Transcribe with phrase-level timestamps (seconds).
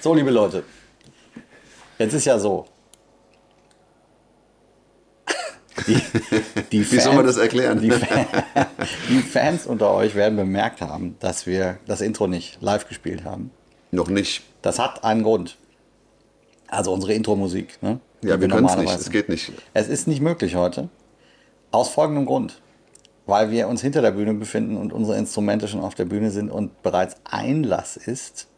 [0.00, 0.62] So, liebe Leute,
[1.98, 2.66] jetzt ist ja so.
[5.86, 6.00] Die,
[6.72, 7.80] die Fans, Wie soll man das erklären?
[7.80, 7.88] Die,
[9.08, 13.50] die, Fans unter euch werden bemerkt haben, dass wir das Intro nicht live gespielt haben.
[13.90, 14.42] Noch nicht.
[14.62, 15.56] Das hat einen Grund.
[16.68, 17.82] Also unsere Intro-Musik.
[17.82, 18.00] Ne?
[18.22, 18.94] Ja, wir, wir können es nicht.
[18.94, 19.52] Es geht nicht.
[19.72, 20.88] Es ist nicht möglich heute.
[21.70, 22.60] Aus folgendem Grund.
[23.26, 26.50] Weil wir uns hinter der Bühne befinden und unsere Instrumente schon auf der Bühne sind
[26.50, 28.48] und bereits Einlass ist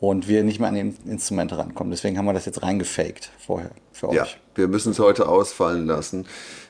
[0.00, 1.90] und wir nicht mehr an die Instrumente rankommen.
[1.90, 4.16] Deswegen haben wir das jetzt reingefaked vorher für euch.
[4.16, 6.26] Ja, wir müssen es heute ausfallen lassen.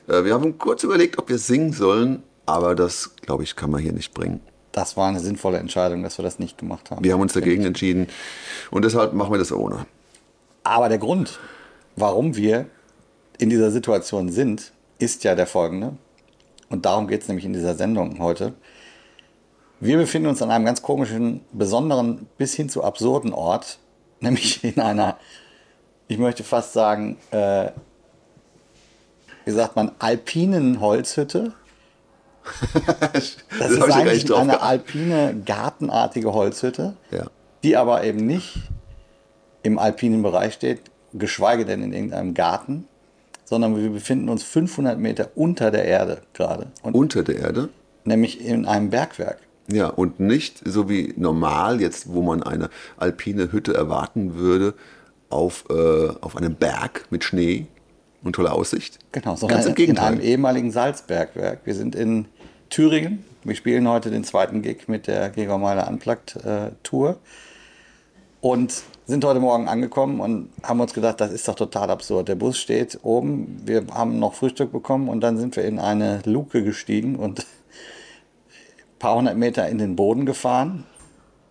[0.07, 3.81] Äh, wir haben kurz überlegt, ob wir singen sollen, aber das, glaube ich, kann man
[3.81, 4.41] hier nicht bringen.
[4.73, 7.03] Das war eine sinnvolle Entscheidung, dass wir das nicht gemacht haben.
[7.03, 8.07] Wir haben uns dagegen entschieden
[8.69, 9.85] und deshalb machen wir das ohne.
[10.63, 11.39] Aber der Grund,
[11.95, 12.67] warum wir
[13.37, 15.97] in dieser Situation sind, ist ja der folgende.
[16.69, 18.53] Und darum geht es nämlich in dieser Sendung heute.
[19.81, 23.79] Wir befinden uns an einem ganz komischen, besonderen, bis hin zu absurden Ort,
[24.19, 25.17] nämlich in einer,
[26.07, 27.71] ich möchte fast sagen, äh,
[29.43, 31.53] wie sagt man, alpinen Holzhütte.
[33.13, 37.25] das, das ist eigentlich eine alpine, gartenartige Holzhütte, ja.
[37.63, 38.57] die aber eben nicht
[39.63, 40.81] im alpinen Bereich steht,
[41.13, 42.87] geschweige denn in irgendeinem Garten,
[43.45, 46.67] sondern wir befinden uns 500 Meter unter der Erde gerade.
[46.83, 47.69] unter der Erde?
[48.03, 49.39] Nämlich in einem Bergwerk.
[49.71, 54.73] Ja, und nicht so wie normal jetzt, wo man eine alpine Hütte erwarten würde,
[55.29, 57.67] auf, äh, auf einem Berg mit Schnee
[58.23, 58.99] und toller Aussicht.
[59.11, 60.13] Genau, sondern Ganz im Gegenteil.
[60.13, 61.61] in einem ehemaligen Salzbergwerk.
[61.65, 62.25] Wir sind in
[62.69, 63.23] Thüringen.
[63.43, 67.17] Wir spielen heute den zweiten Gig mit der Gregor Meiler Unplugged äh, Tour.
[68.41, 72.27] Und sind heute Morgen angekommen und haben uns gedacht, das ist doch total absurd.
[72.27, 76.21] Der Bus steht oben, wir haben noch Frühstück bekommen und dann sind wir in eine
[76.25, 77.45] Luke gestiegen und
[79.01, 80.85] paar hundert Meter in den Boden gefahren.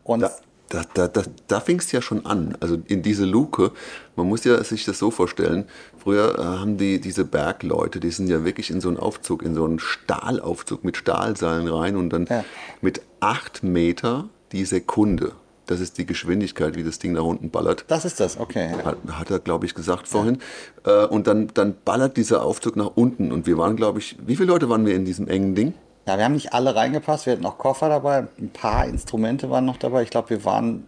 [0.04, 0.30] Und da,
[0.68, 2.56] da, da, da, da fing es ja schon an.
[2.60, 3.72] Also in diese Luke,
[4.16, 5.64] man muss ja sich das so vorstellen,
[5.98, 9.54] früher äh, haben die diese Bergleute, die sind ja wirklich in so einen Aufzug, in
[9.54, 12.44] so einen Stahlaufzug mit Stahlseilen rein und dann ja.
[12.80, 15.32] mit acht Meter die Sekunde.
[15.66, 17.84] Das ist die Geschwindigkeit, wie das Ding nach unten ballert.
[17.88, 18.72] Das ist das, okay.
[18.84, 20.38] Hat, hat er, glaube ich, gesagt vorhin.
[20.86, 21.04] Ja.
[21.04, 23.30] Äh, und dann, dann ballert dieser Aufzug nach unten.
[23.32, 25.74] Und wir waren, glaube ich, wie viele Leute waren wir in diesem engen Ding?
[26.06, 27.26] Ja, wir haben nicht alle reingepasst.
[27.26, 28.26] Wir hatten auch Koffer dabei.
[28.38, 30.02] Ein paar Instrumente waren noch dabei.
[30.02, 30.86] Ich glaube, wir waren,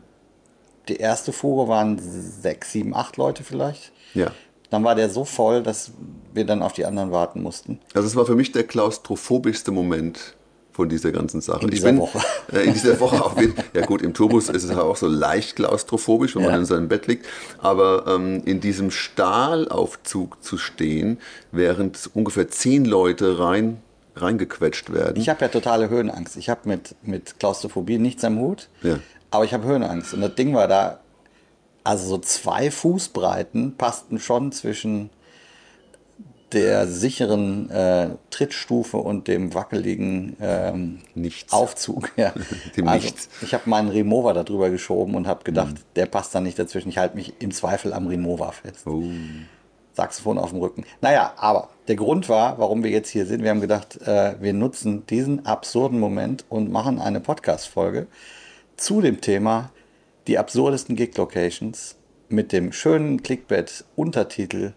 [0.89, 3.93] die erste Fuhre waren sechs, sieben, acht Leute vielleicht.
[4.15, 4.31] Ja.
[4.71, 5.93] Dann war der so voll, dass
[6.33, 7.78] wir dann auf die anderen warten mussten.
[7.95, 10.34] Also es war für mich der klaustrophobischste Moment
[10.73, 11.65] von dieser ganzen Sache.
[11.65, 12.21] In dieser bin, Woche.
[12.50, 13.37] Äh, in dieser Woche auch.
[13.75, 16.50] Ja gut, im Tourbus ist es auch so leicht klaustrophobisch, wenn ja.
[16.50, 17.27] man in seinem Bett liegt.
[17.59, 21.19] Aber ähm, in diesem Stahlaufzug zu stehen,
[21.50, 23.83] während ungefähr zehn Leute rein
[24.17, 25.21] reingequetscht werden.
[25.21, 26.37] Ich habe ja totale Höhenangst.
[26.37, 28.99] Ich habe mit, mit Klaustrophobie nichts am Hut, ja.
[29.31, 30.15] aber ich habe Höhenangst.
[30.15, 31.00] Und das Ding war da,
[31.84, 35.11] also so zwei Fußbreiten passten schon zwischen
[36.53, 40.99] der sicheren äh, Trittstufe und dem wackeligen ähm,
[41.50, 42.12] Aufzug.
[42.17, 42.34] Ja.
[42.77, 43.29] dem also, Nichts.
[43.41, 45.94] Ich habe meinen Remover darüber geschoben und habe gedacht, mhm.
[45.97, 46.91] der passt da nicht dazwischen.
[46.91, 48.87] Ich halte mich im Zweifel am Remover fest.
[48.87, 49.03] Oh.
[49.94, 50.84] Saxophon auf dem Rücken.
[51.00, 54.53] Naja, aber der Grund war, warum wir jetzt hier sind, wir haben gedacht, äh, wir
[54.53, 58.06] nutzen diesen absurden Moment und machen eine Podcast-Folge
[58.76, 59.70] zu dem Thema
[60.26, 61.97] die absurdesten Gig-Locations
[62.28, 64.72] mit dem schönen Clickbait-Untertitel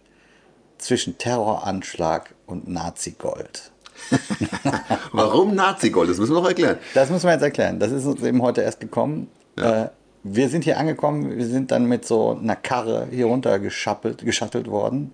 [0.77, 3.72] zwischen Terroranschlag und Nazi-Gold.
[5.11, 6.09] Warum Nazi-Gold?
[6.09, 6.77] Das müssen wir noch erklären.
[6.93, 7.79] Das müssen wir jetzt erklären.
[7.79, 9.29] Das ist uns eben heute erst gekommen.
[9.57, 9.83] Ja.
[9.83, 9.89] Äh,
[10.23, 15.13] wir sind hier angekommen, wir sind dann mit so einer Karre hier runter geschattelt worden.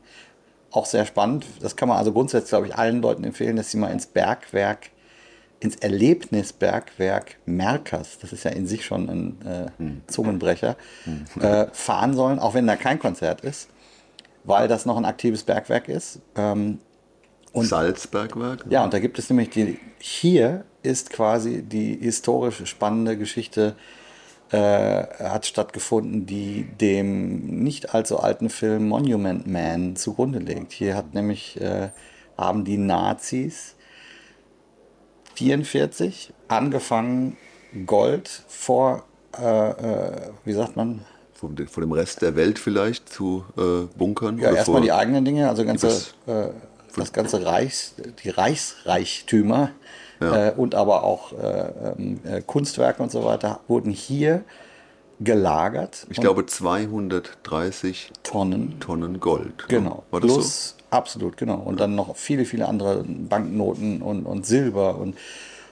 [0.71, 1.45] Auch sehr spannend.
[1.61, 4.89] Das kann man also grundsätzlich, glaube ich, allen Leuten empfehlen, dass sie mal ins Bergwerk,
[5.59, 10.01] ins Erlebnisbergwerk Merkers, das ist ja in sich schon ein äh, hm.
[10.07, 11.41] Zungenbrecher, hm.
[11.41, 13.69] äh, fahren sollen, auch wenn da kein Konzert ist,
[14.43, 16.19] weil das noch ein aktives Bergwerk ist.
[16.35, 16.79] Ähm,
[17.53, 18.65] und, Salzbergwerk?
[18.69, 23.75] Ja, und da gibt es nämlich die, hier ist quasi die historisch spannende Geschichte
[24.51, 30.73] äh, hat stattgefunden, die dem nicht allzu alten Film Monument Man zugrunde legt.
[30.73, 31.89] Hier hat nämlich, äh,
[32.37, 33.75] haben die Nazis
[35.35, 37.37] 44 angefangen,
[37.85, 39.05] Gold vor,
[39.39, 44.37] äh, äh, wie sagt man, vor dem Rest der Welt vielleicht zu äh, bunkern?
[44.37, 45.87] Ja, erstmal die eigenen Dinge, also ganze,
[46.27, 46.49] äh,
[46.95, 49.71] das ganze Reichs, die Reichsreichtümer
[50.21, 50.47] ja.
[50.47, 54.43] äh, und aber auch äh, ähm, äh, Kunstwerke und so weiter wurden hier
[55.19, 56.07] gelagert.
[56.09, 58.79] Ich glaube 230 Tonnen.
[58.79, 59.67] Tonnen Gold.
[59.67, 60.03] Genau.
[60.09, 60.75] War das Plus, so?
[60.89, 61.57] absolut, genau.
[61.57, 61.85] Und ja.
[61.85, 65.15] dann noch viele, viele andere Banknoten und, und Silber und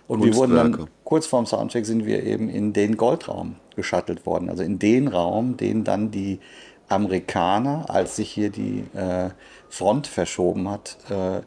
[0.08, 4.50] Und wir wurden dann, kurz vorm Soundcheck sind wir eben in den Goldraum geschattelt worden.
[4.50, 6.40] Also in den Raum, den dann die
[6.88, 9.30] Amerikaner, als sich hier die äh,
[9.70, 11.42] Front verschoben hat, äh,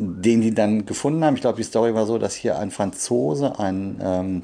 [0.00, 1.34] den die dann gefunden haben.
[1.34, 4.42] Ich glaube, die Story war so, dass hier ein Franzose, ein, ähm,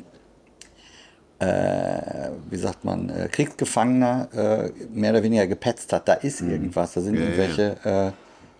[1.39, 6.09] äh, wie sagt man, äh, Kriegsgefangener äh, mehr oder weniger gepetzt hat.
[6.09, 7.21] Da ist irgendwas, da sind Mhm.
[7.21, 8.13] Ja, ja, irgendwelche Äh,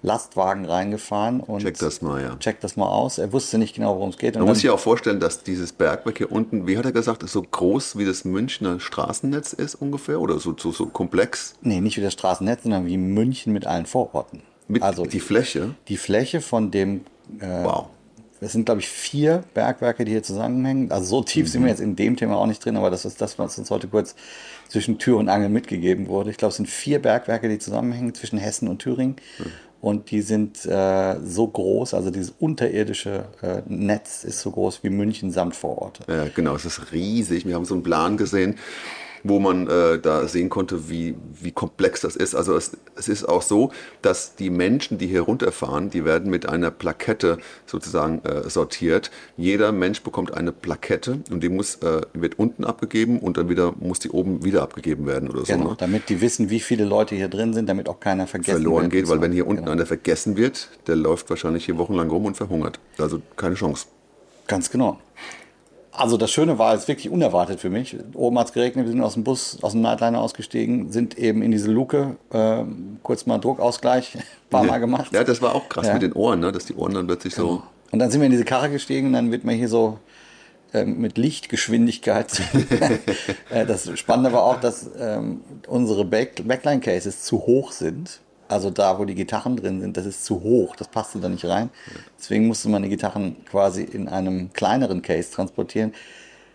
[0.03, 2.37] Lastwagen reingefahren und Check das mal, ja.
[2.39, 3.19] check das mal aus.
[3.19, 4.37] Er wusste nicht genau, worum es geht.
[4.37, 7.43] Man muss sich auch vorstellen, dass dieses Bergwerk hier unten, wie hat er gesagt, so
[7.43, 11.55] groß wie das Münchner Straßennetz ist ungefähr oder so, so, so komplex.
[11.63, 14.43] Nee, nicht wie das Straßennetz, sondern wie München mit allen Vororten.
[14.69, 15.75] Mit also die Fläche.
[15.89, 17.03] die Fläche von dem,
[17.41, 17.87] äh, Wow.
[18.41, 20.91] es sind glaube ich vier Bergwerke, die hier zusammenhängen.
[20.91, 21.51] Also so tief Mhm.
[21.51, 23.71] sind wir jetzt in dem Thema auch nicht drin, aber das ist das, was uns
[23.71, 24.15] heute kurz
[24.69, 26.31] zwischen Tür und Angel mitgegeben wurde.
[26.31, 29.17] Ich glaube, es sind vier Bergwerke, die zusammenhängen zwischen Hessen und Thüringen.
[29.39, 29.45] Mhm.
[29.83, 34.91] Und die sind äh, so groß, also dieses unterirdische äh, Netz ist so groß wie
[34.91, 36.03] München samt Vororte.
[36.13, 37.47] Ja, genau, es ist riesig.
[37.47, 38.57] Wir haben so einen Plan gesehen,
[39.23, 42.35] wo man äh, da sehen konnte, wie, wie komplex das ist.
[42.35, 43.73] Also es, es ist auch so,
[44.03, 49.11] dass die Menschen, die hier runterfahren, die werden mit einer Plakette sozusagen äh, sortiert.
[49.37, 53.75] Jeder Mensch bekommt eine Plakette und die muss, äh, wird unten abgegeben und dann wieder
[53.79, 55.53] muss die oben wieder abgegeben werden oder so.
[55.53, 55.77] Genau, ne?
[55.79, 58.93] damit die wissen, wie viele Leute hier drin sind, damit auch keiner vergessen verloren wird.
[58.93, 59.73] geht, weil wenn hier unten genau.
[59.73, 62.79] einer vergessen wird, der läuft wahrscheinlich hier wochenlang rum und verhungert.
[62.99, 63.87] Also keine Chance.
[64.47, 64.99] Ganz genau.
[65.97, 67.97] Also das Schöne war jetzt wirklich unerwartet für mich.
[68.15, 71.43] Oben hat es geregnet, wir sind aus dem Bus, aus dem Nightliner ausgestiegen, sind eben
[71.43, 75.13] in diese Luke, ähm, kurz mal Druckausgleich, ein paar Mal gemacht.
[75.13, 75.95] Ja, das war auch krass Ja.
[75.95, 76.53] mit den Ohren, ne?
[76.53, 77.63] dass die Ohren dann plötzlich so...
[77.93, 79.99] Und dann sind wir in diese Karre gestiegen und dann wird man hier so
[80.75, 82.43] ähm, mit Lichtgeschwindigkeit.
[83.51, 88.21] Äh, das Spannende war auch, dass ähm, unsere Back Backline-Cases zu hoch sind.
[88.49, 91.45] Also da, wo die Gitarren drin sind, das ist zu hoch, das passte da nicht
[91.45, 91.71] rein.
[92.19, 95.93] Deswegen musste man die Gitarren quasi in einem kleineren Case transportieren.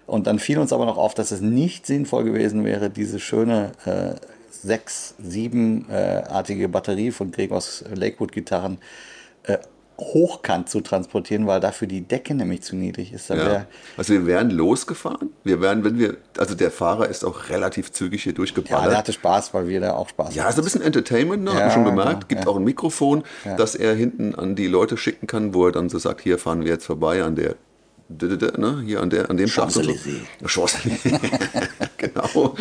[0.07, 3.71] Und dann fiel uns aber noch auf, dass es nicht sinnvoll gewesen wäre, diese schöne
[3.85, 4.15] äh,
[4.49, 8.77] sechs, siebenartige Batterie von Gregors Lakewood-Gitarren
[9.43, 9.57] äh,
[9.99, 13.29] hochkant zu transportieren, weil dafür die Decke nämlich zu niedrig ist.
[13.29, 13.65] Ja.
[13.97, 15.29] Also wir wären losgefahren.
[15.43, 18.97] Wir wären, wenn wir, also der Fahrer ist auch relativ zügig hier ja, der durchgeballert.
[18.97, 20.55] hatte Spaß, weil wir da auch Spaß Ja, hatten.
[20.55, 21.51] so ein bisschen Entertainment, ne?
[21.51, 22.09] Ja, haben wir schon gemerkt.
[22.11, 22.47] genau, Gibt ja.
[22.47, 23.23] auch ein Mikrofon,
[23.57, 26.63] das er hinten an die Leute schicken kann, wo er dann so sagt, hier fahren
[26.63, 27.55] wir jetzt vorbei an der,
[28.09, 28.81] ne?
[28.85, 29.81] hier an der, an dem und so.
[31.97, 32.55] Genau.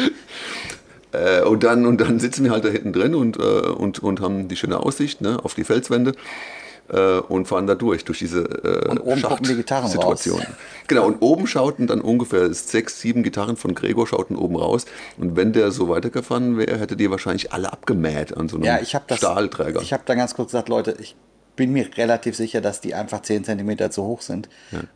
[1.12, 4.20] Äh, und, dann, und dann sitzen wir halt da hinten drin und, äh, und, und
[4.20, 6.12] haben die schöne Aussicht ne, auf die Felswände
[6.90, 9.92] äh, und fahren da durch, durch diese äh, Und oben gucken die Gitarren raus.
[9.92, 10.42] Situation.
[10.88, 14.86] Genau, und oben schauten dann ungefähr sechs, sieben Gitarren von Gregor schauten oben raus.
[15.16, 18.78] Und wenn der so weitergefahren wäre, hätte die wahrscheinlich alle abgemäht an so einem Ja,
[18.80, 19.18] ich das.
[19.18, 19.80] Stahlträger.
[19.82, 21.16] Ich habe da ganz kurz gesagt, Leute, ich
[21.56, 24.48] bin mir relativ sicher, dass die einfach 10 cm zu hoch sind.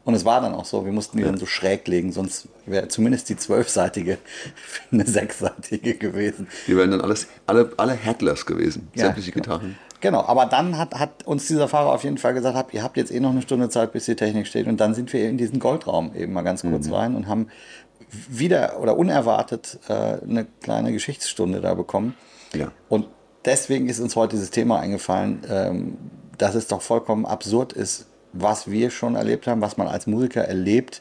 [0.05, 2.89] Und es war dann auch so, wir mussten die dann so schräg legen, sonst wäre
[2.89, 4.17] zumindest die zwölfseitige
[4.91, 6.47] eine sechsseitige gewesen.
[6.67, 9.43] die wären dann alles, alle, alle Hacklers gewesen, Ja, sämtliche genau.
[9.59, 9.77] Gitarren.
[10.05, 12.99] Genau, aber dann hat, hat uns dieser Fahrer auf jeden Fall gesagt, habt, ihr habt
[12.99, 14.67] jetzt eh noch eine Stunde Zeit, bis die Technik steht.
[14.67, 16.93] Und dann sind wir in diesen Goldraum eben mal ganz kurz Mhm.
[16.93, 17.49] rein und haben
[18.29, 22.15] wieder oder unerwartet äh, eine kleine Geschichtsstunde da bekommen.
[22.55, 22.71] Ja.
[22.91, 23.07] Und
[23.47, 25.97] deswegen ist uns heute dieses Thema eingefallen, ähm,
[26.37, 30.43] dass es doch vollkommen absurd ist, was wir schon erlebt haben, was man als Musiker
[30.45, 31.01] erlebt,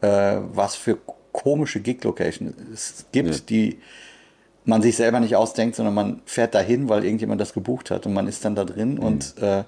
[0.00, 0.96] äh, was für
[1.32, 3.40] komische Gig-Locations es gibt, Ja.
[3.50, 3.78] die
[4.70, 8.14] man sich selber nicht ausdenkt, sondern man fährt dahin, weil irgendjemand das gebucht hat und
[8.14, 8.98] man ist dann da drin Mhm.
[9.00, 9.64] und äh,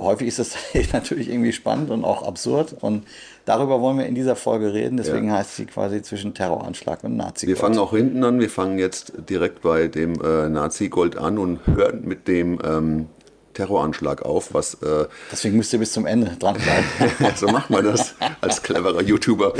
[0.00, 0.56] häufig ist das
[0.92, 3.04] natürlich irgendwie spannend und auch absurd und
[3.44, 5.34] darüber wollen wir in dieser Folge reden, deswegen Ja.
[5.36, 8.40] heißt sie quasi zwischen Terroranschlag und nazi Wir fangen auch hinten an.
[8.40, 13.06] Wir fangen jetzt direkt bei dem äh, Nazi-Gold an und hören mit dem ähm,
[13.54, 16.84] Terroranschlag auf, was äh, Deswegen müsst ihr bis zum Ende dranbleiben.
[17.36, 19.52] so macht man das als cleverer YouTuber.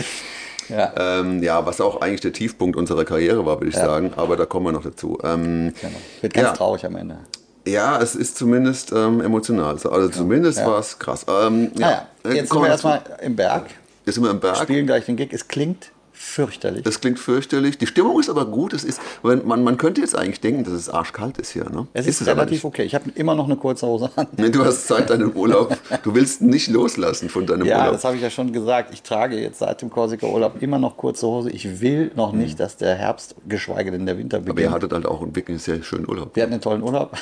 [0.69, 0.93] Ja.
[0.97, 4.47] Ähm, ja, was auch eigentlich der Tiefpunkt unserer Karriere war, würde ich sagen, aber da
[4.47, 5.19] kommen wir noch dazu.
[5.23, 5.93] Ähm, Genau.
[6.21, 6.53] Wird ganz Ja.
[6.55, 7.19] traurig am Ende.
[7.67, 9.75] ja, es ist zumindest ähm, emotional.
[9.85, 10.67] Also zumindest Ja.
[10.67, 11.25] war es krass.
[11.29, 13.67] Ähm, Naja, äh, jetzt sind kommen wir erstmal im Berg,
[14.05, 14.57] Jetzt sind wir im Berg.
[14.57, 15.33] spielen gleich den Gig.
[15.33, 15.91] Es klingt
[16.23, 16.83] fürchterlich.
[16.85, 17.79] Das klingt fürchterlich.
[17.79, 18.73] Die Stimmung ist aber gut.
[18.73, 21.69] Es ist, wenn- man, man könnte jetzt eigentlich denken, dass es arschkalt ist hier.
[21.69, 21.87] Ne?
[21.93, 22.85] es ist, es aber relativ okay.
[22.85, 24.27] Ich habe immer noch eine kurze Hose an.
[24.37, 24.55] nicht.
[24.55, 25.77] Du hast Zeit deinen Urlaub.
[26.05, 27.93] Du willst nicht loslassen von deinem Ja, Urlaub.
[27.95, 28.93] das habe ich ja schon gesagt.
[28.95, 31.51] Ich trage jetzt seit dem Korsika-Urlaub immer noch kurze Hose.
[31.51, 34.75] Ich will noch nicht, dass der Herbst, geschweige denn der Winter aber ihr beginnt.
[34.75, 36.35] hattet halt auch einen wirklich sehr schönen Urlaub.
[36.37, 37.17] Wir hatten einen tollen Urlaub.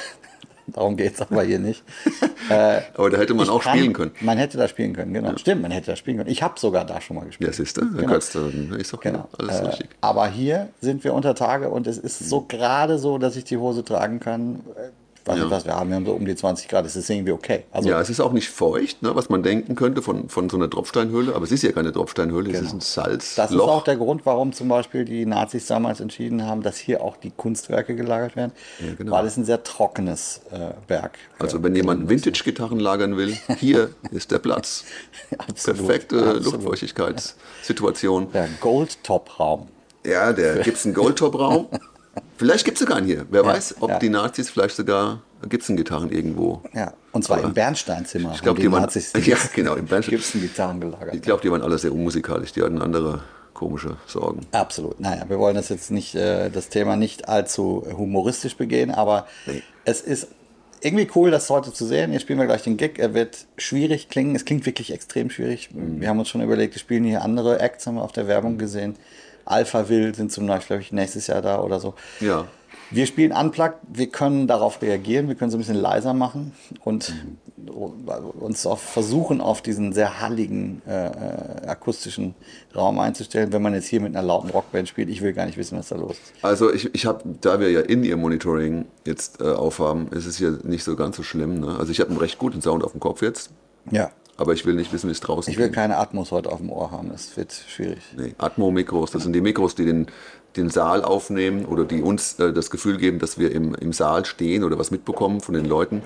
[0.67, 1.83] Darum geht es aber hier nicht.
[2.95, 4.12] Aber da hätte man auch kann- spielen können.
[4.21, 5.37] Man hätte da spielen können, genau.
[5.37, 6.29] Stimmt, man hätte da spielen können.
[6.31, 7.50] Ich habe sogar da schon mal gespielt.
[7.50, 7.83] Ja, siehst du?
[7.93, 8.09] Genau.
[8.12, 9.29] du, ist doch Genau.
[9.38, 9.88] alles Äh, richtig.
[10.00, 13.57] aber hier sind wir unter Tage und es ist so gerade so, dass ich die
[13.57, 14.61] Hose tragen kann.
[15.25, 15.43] Äh, weiß Ja.
[15.45, 17.65] nicht, was wir haben, wir haben so um die 20 Grad, das ist irgendwie okay.
[17.73, 20.57] Also Ja, es ist auch nicht feucht, ne, was man denken könnte von, von so
[20.57, 23.05] einer Tropfsteinhöhle, aber es ist ja keine Tropfsteinhöhle, es ist ein.
[23.05, 23.17] Genau.
[23.37, 27.03] das ist auch der Grund, warum zum Beispiel die Nazis damals entschieden haben, dass hier
[27.03, 29.12] auch die Kunstwerke gelagert werden, Ja, genau.
[29.12, 34.31] weil es ein sehr trockenes äh, Berg also wenn jemand Vintage-Gitarren lagern will, hier ist
[34.31, 34.85] der Platz.
[35.39, 36.45] Absolut, Perfekte absolut.
[36.45, 38.33] Luftfeuchtigkeitssituation.
[38.33, 39.69] Der Goldtop-Raum.
[40.05, 41.69] Ja, der Gibson Goldtop-Raum.
[42.37, 43.27] Vielleicht gibt es sogar einen hier.
[43.31, 43.99] Wer weiß, ob ja.
[43.99, 46.62] die Nazis vielleicht sogar Gibson-Gitarren irgendwo.
[46.73, 48.33] Ja, und zwar im Bernsteinzimmer.
[48.35, 48.83] Ich glaube, die waren.
[48.83, 50.17] Nazis Ja, genau, im Bernstein.
[50.17, 51.15] Gibson Gitarren gelagert.
[51.15, 52.53] Ich glaube, die waren alle sehr unmusikalisch.
[52.53, 53.23] Die hatten andere
[53.55, 54.41] komische Sorgen.
[54.53, 55.00] Absolut.
[55.00, 59.62] Naja, wir wollen das jetzt nicht, äh, das Thema nicht allzu humoristisch begehen, aber Nee.
[59.85, 60.29] es ist
[60.83, 62.12] irgendwie cool, das heute zu sehen.
[62.12, 62.99] Jetzt spielen wir gleich den Gig.
[62.99, 64.35] Er wird schwierig klingen.
[64.35, 65.69] Es klingt wirklich extrem schwierig.
[65.75, 68.57] Wir haben uns schon überlegt, wir spielen hier andere Acts, haben wir auf der Werbung
[68.57, 68.97] gesehen.
[69.50, 71.95] Alpha Will sind zum Beispiel, glaube ich, nächstes Jahr da oder so.
[72.21, 72.47] Ja.
[72.92, 76.52] Wir spielen unplugged, wir können darauf reagieren, wir können so ein bisschen leiser machen
[76.83, 77.14] und
[78.40, 82.35] uns auch versuchen, auf diesen sehr halligen äh, äh, akustischen
[82.75, 83.52] Raum einzustellen.
[83.52, 85.88] Wenn man jetzt hier mit einer lauten Rockband spielt, ich will gar nicht wissen, was
[85.88, 86.33] da los ist.
[86.42, 90.83] Also ich, ich habe, da wir ja In-Ear-Monitoring jetzt äh, aufhaben, ist es hier nicht
[90.83, 91.61] so ganz so schlimm.
[91.61, 91.76] Ne?
[91.78, 93.50] Also ich habe einen recht guten Sound auf dem Kopf jetzt,
[93.90, 96.59] Ja, aber ich will nicht wissen, wie es draußen ich will keine Atmos heute auf
[96.59, 97.99] dem Ohr haben, das wird schwierig.
[98.16, 100.06] Nee, Atmo-Mikros, das sind die Mikros, die den,
[100.56, 104.25] den Saal aufnehmen oder die uns äh, das Gefühl geben, dass wir im, im Saal
[104.25, 106.02] stehen oder was mitbekommen von den Leuten.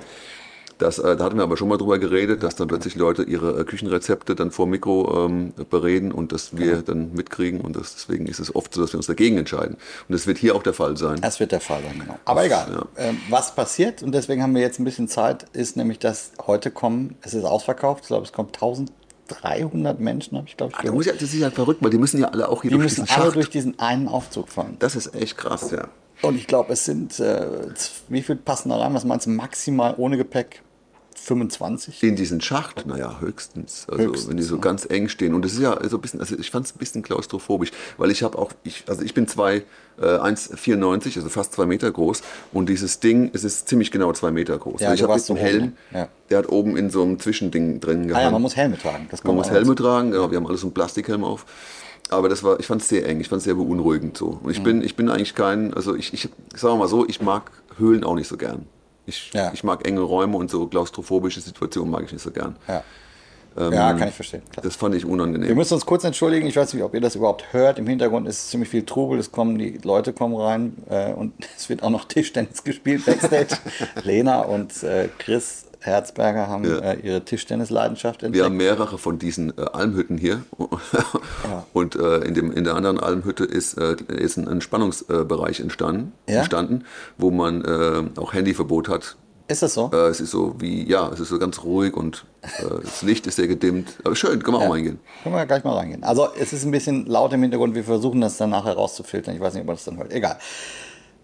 [0.79, 3.61] Das, äh, da hatten wir aber schon mal drüber geredet, dass dann plötzlich Leute ihre
[3.61, 8.27] äh, Küchenrezepte dann vor Mikro ähm, bereden und dass wir dann mitkriegen und das, deswegen
[8.27, 9.75] ist es oft so, dass wir uns dagegen entscheiden.
[10.09, 11.21] Und das wird hier auch der Fall sein.
[11.21, 12.19] Das wird der Fall sein, genau.
[12.25, 12.87] Aber egal.
[12.97, 16.71] Ähm, was passiert, und deswegen haben wir jetzt ein bisschen Zeit, ist nämlich, dass heute
[16.71, 20.93] kommen, es ist ausverkauft, ich glaube, es kommen 1300 Menschen, habe ich glaube ich Ah,
[20.93, 22.85] muss ja, das ist ja verrückt, weil die müssen ja alle auch hier Die durch
[22.85, 23.37] müssen diesen alle Schacht.
[23.37, 24.77] durch diesen einen Aufzug fahren.
[24.81, 25.89] das ist echt krass, ja.
[26.23, 27.47] Und ich glaube, es sind, äh,
[28.09, 28.95] wie viel passen da rein?
[28.95, 30.63] Was meinst du, maximal ohne Gepäck
[31.19, 32.03] 25?
[32.03, 33.87] In diesen Schacht, naja, höchstens.
[33.89, 35.35] Also Höchstens, wenn die so ganz eng stehen.
[35.35, 38.11] Und das ist ja so ein bisschen, also ich fand es ein bisschen klaustrophobisch, weil
[38.11, 39.65] ich habe auch, ich, also ich bin zwei,
[40.01, 42.23] äh, 1,94, also fast zwei Meter groß.
[42.53, 44.81] Und dieses Ding, es ist ziemlich genau zwei Meter groß.
[44.81, 46.09] Ja, ich du habe jetzt einen so Helm, oben, ja.
[46.31, 48.25] der hat oben in so einem Zwischending drin Ah gehangen.
[48.25, 49.07] ja, man muss Helme tragen.
[49.11, 49.75] Das Man muss Helme dazu.
[49.75, 51.47] tragen, genau, wir haben alle so einen Plastikhelm auf.
[52.11, 54.39] Aber das war, ich fand es sehr eng, ich fand es sehr beunruhigend so.
[54.43, 54.65] Und ich Mhm.
[54.65, 58.15] bin, ich bin eigentlich kein, also ich, ich sage mal so, ich mag Höhlen auch
[58.15, 58.67] nicht so gern.
[59.07, 59.51] Ich, Ja.
[59.53, 62.57] ich mag enge Räume und so klaustrophobische Situationen mag ich nicht so gern.
[62.67, 62.83] Ja.
[63.71, 64.43] ja, kann ich verstehen.
[64.51, 64.65] Klar.
[64.65, 65.55] Das fand ich Wir unangenehm.
[65.57, 66.47] müssen uns kurz entschuldigen.
[66.47, 67.79] Ich weiß nicht, ob ihr das überhaupt hört.
[67.79, 69.19] Im Hintergrund ist ziemlich viel Trubel.
[69.19, 73.57] Es kommen die Leute kommen rein äh, und es wird auch noch Tischtennis gespielt backstage.
[74.03, 76.79] Lena und äh, Chris Herzberger haben Ja.
[76.79, 78.37] äh, ihre Tischtennisleidenschaft entdeckt.
[78.41, 80.43] Wir haben mehrere von diesen äh, Almhütten hier.
[81.73, 86.39] Und äh, in, dem, in der anderen Almhütte ist, äh, ist ein Entspannungsbereich entstanden, Ja?
[86.39, 86.85] entstanden,
[87.19, 89.17] wo man äh, auch Handyverbot hat.
[89.49, 89.91] ist das so?
[89.93, 92.25] Äh, es ist so wie, ja, es ist so ganz ruhig und
[92.83, 93.99] das Licht ist sehr gedimmt.
[94.05, 95.01] Aber schön, können wir auch mal hingehen.
[95.23, 96.03] Können wir gleich mal reingehen.
[96.05, 97.75] Also es ist ein bisschen laut im Hintergrund.
[97.75, 99.35] Wir versuchen das dann nachher rauszufiltern.
[99.35, 100.13] Ich weiß nicht, ob man das dann hört.
[100.13, 100.39] Egal.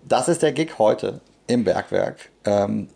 [0.06, 2.30] Das ist der Gig heute im Bergwerk.
[2.44, 2.88] Ähm,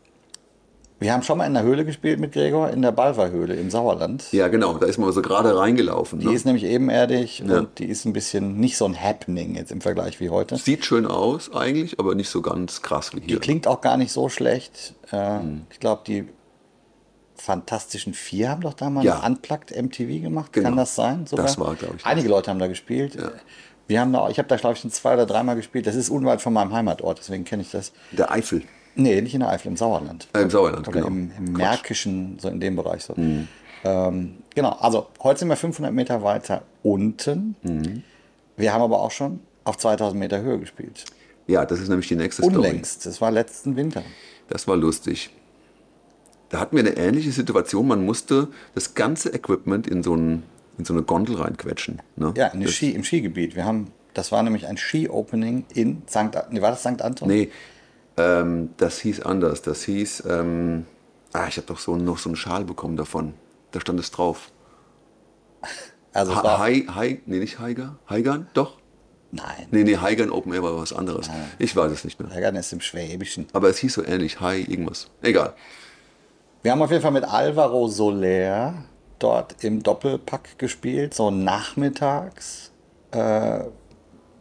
[1.01, 4.33] wir haben schon mal in der Höhle gespielt mit Gregor, in der Balver-Höhle im Sauerland.
[4.33, 6.21] Ja, genau, da ist man so gerade reingelaufen.
[6.21, 6.33] Die Ne?
[6.35, 7.59] ist nämlich ebenerdig Ja.
[7.59, 10.57] und die ist ein bisschen nicht so ein Happening jetzt im Vergleich wie heute.
[10.57, 13.41] Sieht schön aus eigentlich, aber nicht so ganz krass wie Die hier.
[13.41, 14.95] klingt auch gar nicht so schlecht.
[15.13, 15.63] Äh, Mhm.
[15.71, 16.27] Ich glaube, die
[17.37, 19.27] Fantastischen Vier haben doch da mal Ja.
[19.27, 20.53] Unplugged MTV gemacht.
[20.53, 20.69] Genau.
[20.69, 21.27] Kann das sein?
[21.27, 21.45] Sogar?
[21.47, 23.19] Das war, glaub ich, Einige Leute haben da gespielt.
[23.89, 25.87] Wir haben da, ich habe da, glaube ich, schon zwei oder dreimal gespielt.
[25.87, 27.93] Das ist unweit von meinem Heimatort, deswegen kenne ich das.
[28.13, 28.63] Der Eifel.
[28.97, 30.29] Nee, nicht in der Eifel, im Sauerland.
[30.33, 31.09] Äh, Im Sauerland, Oder genau.
[31.09, 33.05] im, im Märkischen, so in dem Bereich.
[33.05, 33.15] So.
[33.85, 37.57] Ähm, genau, also heute sind wir 500 Meter weiter unten.
[38.57, 41.05] Wir haben aber auch schon auf 2000 Meter Höhe gespielt.
[41.47, 42.57] Ja, das ist nämlich die nächste Story.
[42.57, 44.03] Unlängst, das war letzten Winter.
[44.49, 45.31] Das war lustig.
[46.49, 47.87] Da hatten wir eine ähnliche Situation.
[47.87, 50.45] Man musste das ganze Equipment in so, ein,
[50.79, 52.01] in so eine Gondel reinquetschen.
[52.17, 52.33] Ne?
[52.37, 53.57] Ja, Ski, im Skigebiet.
[53.57, 56.31] Wir haben, das war nämlich ein Ski-Opening in St.
[56.51, 57.03] Nee, war das St.
[57.03, 57.29] Anton?
[57.29, 57.51] Nee,
[58.17, 59.63] ähm, das hieß anders.
[59.63, 60.87] Das hieß, ähm,
[61.33, 63.35] ah, ich habe doch so, noch so einen Schal bekommen davon.
[63.73, 64.51] Da stand es drauf.
[66.17, 67.97] Also Ha Hai, Hai, nee, nicht Haiger?
[68.09, 68.47] Haigern?
[68.55, 68.79] Doch?
[69.33, 71.29] nein, Nee, nee, Haigern Open Air war was anderes.
[71.59, 72.29] Ich weiß es nicht mehr.
[72.29, 73.49] Bergern ist im Schwäbischen.
[73.53, 75.11] Aber es hieß so ähnlich, Hai, irgendwas.
[75.23, 75.55] Egal.
[76.63, 78.85] Wir haben auf jeden Fall mit Alvaro Soler
[79.19, 82.71] dort im Doppelpack gespielt, so nachmittags.
[83.11, 83.65] Äh,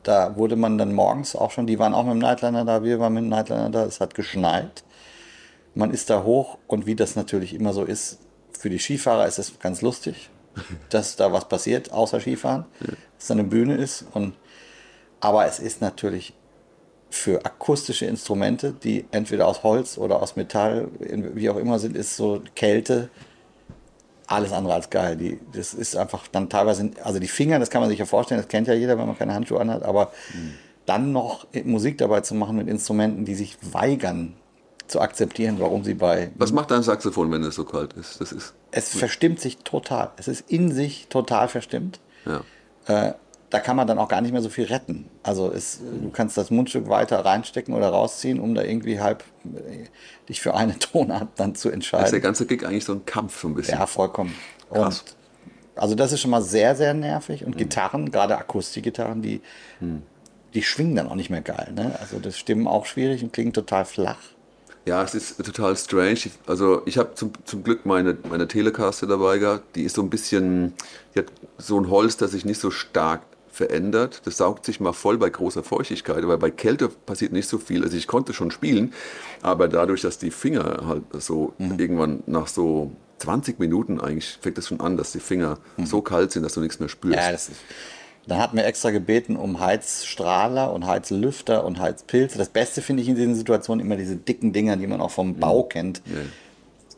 [0.04, 3.00] da wurde man dann morgens auch schon, die waren auch mit dem Nightliner da, wir
[3.00, 4.84] waren mit dem Nightliner da, es hat geschneit.
[5.76, 8.20] Man ist da hoch und wie das natürlich immer so ist,
[8.58, 10.30] für die Skifahrer ist es ganz lustig,
[10.90, 12.66] dass da was passiert, außer Skifahren,
[13.18, 14.06] dass da eine Bühne ist.
[14.14, 14.36] Und,
[15.20, 16.34] aber es ist natürlich
[17.10, 22.16] für akustische Instrumente, die entweder aus Holz oder aus Metall, wie auch immer sind, ist
[22.16, 23.10] so Kälte
[24.34, 25.16] alles andere als geil.
[25.16, 28.42] Die, das ist einfach dann teilweise, also die Finger, das kann man sich ja vorstellen,
[28.42, 30.54] das kennt ja jeder, wenn man keine Handschuhe anhat, aber mhm.
[30.86, 34.34] dann noch Musik dabei zu machen mit Instrumenten, die sich weigern
[34.88, 36.32] zu akzeptieren, warum sie bei.
[36.36, 38.20] Was macht dein Saxophon, wenn es so kalt ist?
[38.20, 40.12] Das ist es verstimmt sich total.
[40.18, 42.00] Es ist in sich total verstimmt.
[42.26, 42.42] Ja.
[42.88, 43.14] Äh,
[43.54, 45.06] da kann man dann auch gar nicht mehr so viel retten.
[45.22, 49.86] Also es, du kannst das Mundstück weiter reinstecken oder rausziehen, um da irgendwie halb äh,
[50.28, 52.06] dich für eine Tonart dann zu entscheiden.
[52.06, 53.78] ist der ganze Gig eigentlich so ein Kampf so ein bisschen.
[53.78, 54.34] Ja, vollkommen.
[54.72, 55.02] Krass.
[55.02, 55.16] Und
[55.76, 57.46] also das ist schon mal sehr, sehr nervig.
[57.46, 57.60] Und mhm.
[57.60, 59.42] Gitarren, gerade Akustikgitarren, die,
[59.80, 60.02] mhm.
[60.56, 61.74] die schwingen dann auch nicht mehr geil.
[61.76, 61.96] Ne?
[62.02, 64.18] Also das Stimmen auch schwierig und klingen total flach.
[64.86, 66.32] Ja, es ist total strange.
[66.48, 69.76] Also ich habe zum, zum Glück meine, meine Telecaster dabei gehabt.
[69.76, 70.74] Die ist so ein bisschen,
[71.14, 71.28] die hat
[71.60, 73.22] so ein Holz, das sich nicht so stark
[73.54, 74.24] verändert.
[74.26, 77.84] Das saugt sich mal voll bei großer Feuchtigkeit, weil bei Kälte passiert nicht so viel.
[77.84, 78.94] Also ich konnte schon spielen,
[79.44, 81.80] aber dadurch, dass die Finger halt so mhm.
[81.80, 85.86] irgendwann nach so 20 Minuten eigentlich fängt es schon an, dass die Finger mhm.
[85.86, 87.16] so kalt sind, dass du nichts mehr spürst.
[87.16, 87.62] Ja, das ist,
[88.26, 92.40] dann hat mir extra gebeten um Heizstrahler und Heizlüfter und Heizpilze.
[92.40, 95.36] Das Beste finde ich in diesen Situationen immer diese dicken Dinger, die man auch vom
[95.36, 95.70] Bau mhm.
[95.70, 96.02] kennt.
[96.06, 96.22] Ja.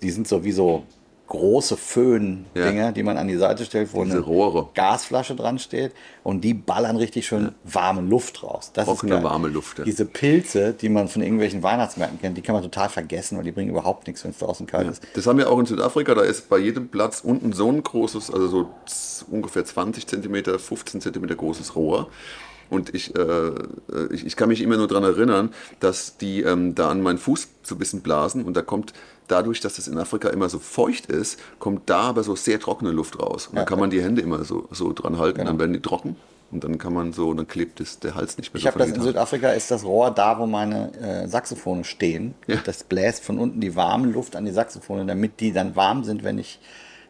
[0.02, 0.84] Die sind so wie so
[1.28, 2.92] große Föhn-Dinger, ja.
[2.92, 4.70] die man an die Seite stellt, wo Diese eine Rohre.
[4.76, 7.52] Gasflasche dran steht und die ballern richtig schön ja.
[7.64, 8.72] warme Luft raus.
[8.74, 9.80] Das eine warme Luft.
[9.80, 9.86] Ja.
[9.86, 13.52] Diese Pilze, die man von irgendwelchen Weihnachtsmärkten kennt, die kann man total vergessen, weil die
[13.52, 15.04] bringen überhaupt nichts, wenn es draußen kalt ist.
[15.14, 18.32] Das haben wir auch in Südafrika, da ist bei jedem Platz unten so ein großes,
[18.32, 18.70] also so
[19.32, 22.10] ungefähr 20 cm, 15 cm großes Rohr.
[22.70, 23.52] Und ich, äh,
[24.12, 27.48] ich, ich, kann mich immer nur daran erinnern, dass die ähm, da an meinen Fuß
[27.64, 28.94] so ein bisschen blasen und da kommt
[29.28, 32.92] dadurch, dass es in Afrika immer so feucht ist, kommt da aber so sehr trockene
[32.92, 33.48] Luft raus.
[33.48, 35.52] Und dann kann man die Hände immer so, so dran halten, genau.
[35.52, 36.16] dann werden die trocken.
[36.52, 38.90] Und dann kann man so, dann klebt es, der Hals nicht mehr ich habe das
[38.90, 42.36] in Südafrika, ist das Rohr da, wo meine äh, Saxophone stehen.
[42.48, 42.58] Ja.
[42.64, 46.24] Das bläst von unten die warme Luft an die Saxophone, damit die dann warm sind,
[46.24, 46.60] wenn ich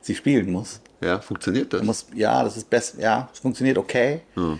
[0.02, 0.80] sie spielen muss.
[1.02, 1.84] Ja, funktioniert das?
[1.84, 4.22] Muss, ja, das ist best, ja, es funktioniert okay.
[4.36, 4.58] Ja.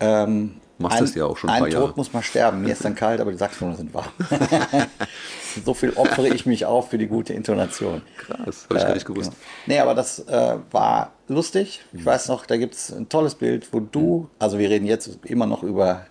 [0.00, 2.60] Ähm, Machst das ja auch schon ein Ein Tod muss mal sterben.
[2.60, 4.08] Mir ist dann kalt, aber die Saxophone sind warm.
[5.64, 8.02] so viel opfere ich mich auf für die gute Intonation.
[8.18, 9.30] Krass, habe ich äh, gar nicht gewusst.
[9.30, 9.42] Genau.
[9.66, 11.80] Nee, aber das äh, war lustig.
[11.94, 15.18] Ich weiß noch, da gibt es ein tolles Bild, wo du, also wir reden jetzt
[15.24, 16.06] immer noch über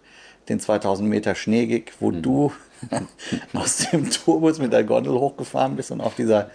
[0.49, 2.23] den 2000 Meter Schneegig, wo mhm.
[2.23, 2.51] du
[3.53, 6.49] aus dem Tourbus mit der Gondel hochgefahren bist und auf dieser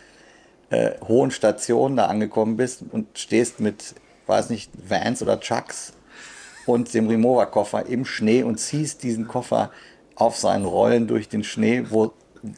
[0.70, 3.94] äh, hohen Station da angekommen bist und stehst mit,
[4.26, 5.92] weiß nicht, Vans oder Chucks
[6.70, 9.70] und dem Remover-Koffer im Schnee und ziehst diesen Koffer
[10.14, 12.12] auf seinen Rollen durch den Schnee, wo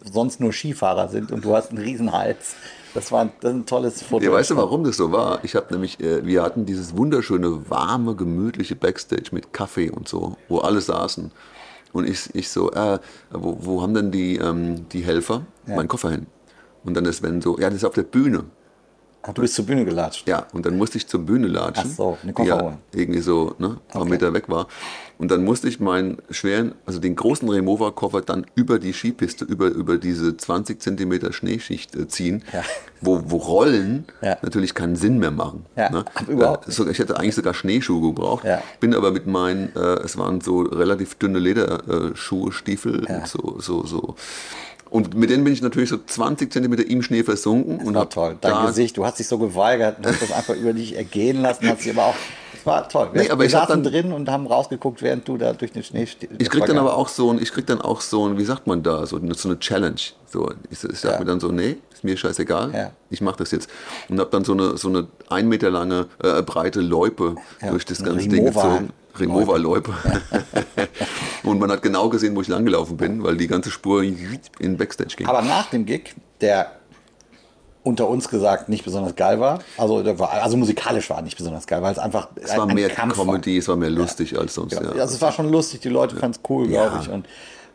[0.05, 2.55] sonst nur Skifahrer sind und du hast einen Riesenhals.
[2.94, 4.25] Das war ein, das ein tolles Foto.
[4.25, 5.40] Ja, weißt du, warum das so war?
[5.44, 10.37] Ich habe nämlich, äh, wir hatten dieses wunderschöne, warme, gemütliche Backstage mit Kaffee und so,
[10.48, 11.33] wo alle saßen.
[11.92, 12.98] Und ich, ich so, äh,
[13.31, 15.77] wo, wo haben denn die, ähm, die Helfer ja.
[15.77, 16.27] meinen Koffer hin?
[16.85, 18.44] Und dann ist Sven so, ja, das ist auf der Bühne.
[19.23, 20.27] Ach, du bist zur Bühne gelatscht?
[20.27, 21.91] Ja, und dann musste ich zur Bühne latschen.
[21.93, 22.49] Ach so, eine Koffer.
[22.49, 24.11] Ja, irgendwie so ne, ein paar okay.
[24.11, 24.67] Meter weg war.
[25.19, 29.69] Und dann musste ich meinen schweren, also den großen Remover-Koffer dann über die Skipiste, über,
[29.69, 32.65] über diese 20 Zentimeter Schneeschicht äh, ziehen, ja.
[33.01, 34.37] wo, wo Rollen ja.
[34.43, 35.67] natürlich keinen Sinn mehr machen.
[35.77, 36.05] Ja, ne?
[36.27, 36.81] überhaupt nicht.
[36.81, 38.61] Ich hätte eigentlich sogar Schneeschuhe gebraucht, ja.
[38.81, 43.87] bin aber mit meinen, äh, es waren so relativ dünne Lederschuhe, äh, Stiefel, so, so,
[43.87, 44.17] so
[44.93, 47.79] und mit denen bin ich natürlich so 20 Zentimeter im Schnee versunken.
[47.79, 48.37] Das und war toll.
[48.41, 51.67] Dein Gesicht, du hast dich so geweigert, du hast das einfach über dich ergehen lassen,
[51.67, 52.15] hast aber auch
[52.53, 53.09] das war toll.
[53.13, 55.73] Wir, nee, aber wir ich saßen dann, drin und haben rausgeguckt, während du da durch
[55.73, 56.35] den Schnee stehst.
[56.39, 58.67] Ich krieg dann aber auch so ein, ich krieg dann auch so ein, wie sagt
[58.67, 60.01] man da, so, so eine Challenge.
[60.27, 61.19] So, ich, ich sag ja.
[61.19, 62.91] mir dann so, nee, ist mir scheißegal, ja.
[63.11, 63.71] ich mache das jetzt.
[64.09, 67.71] Und habe dann so eine, so eine ein Meter lange, äh, breite Loipe ja.
[67.71, 68.91] durch das ganze Ding gezogen.
[69.18, 69.92] Remover-Loipe.
[71.44, 75.16] und man hat genau gesehen, wo ich langgelaufen bin, weil die ganze Spur in Backstage
[75.16, 75.27] ging.
[75.27, 76.72] Aber nach dem Gig, der
[77.85, 79.61] unter uns gesagt nicht besonders geil war.
[79.77, 82.29] Also, also musikalisch war nicht besonders geil, weil es einfach.
[82.37, 83.59] Es war ein, mehr Kampf Comedy, war.
[83.59, 84.38] es war mehr lustig ja.
[84.38, 84.75] als sonst.
[84.75, 84.83] Ja.
[84.83, 85.03] ja.
[85.03, 87.09] Also es war schon lustig, die Leute fanden es cool, glaube ich.
[87.09, 87.27] Und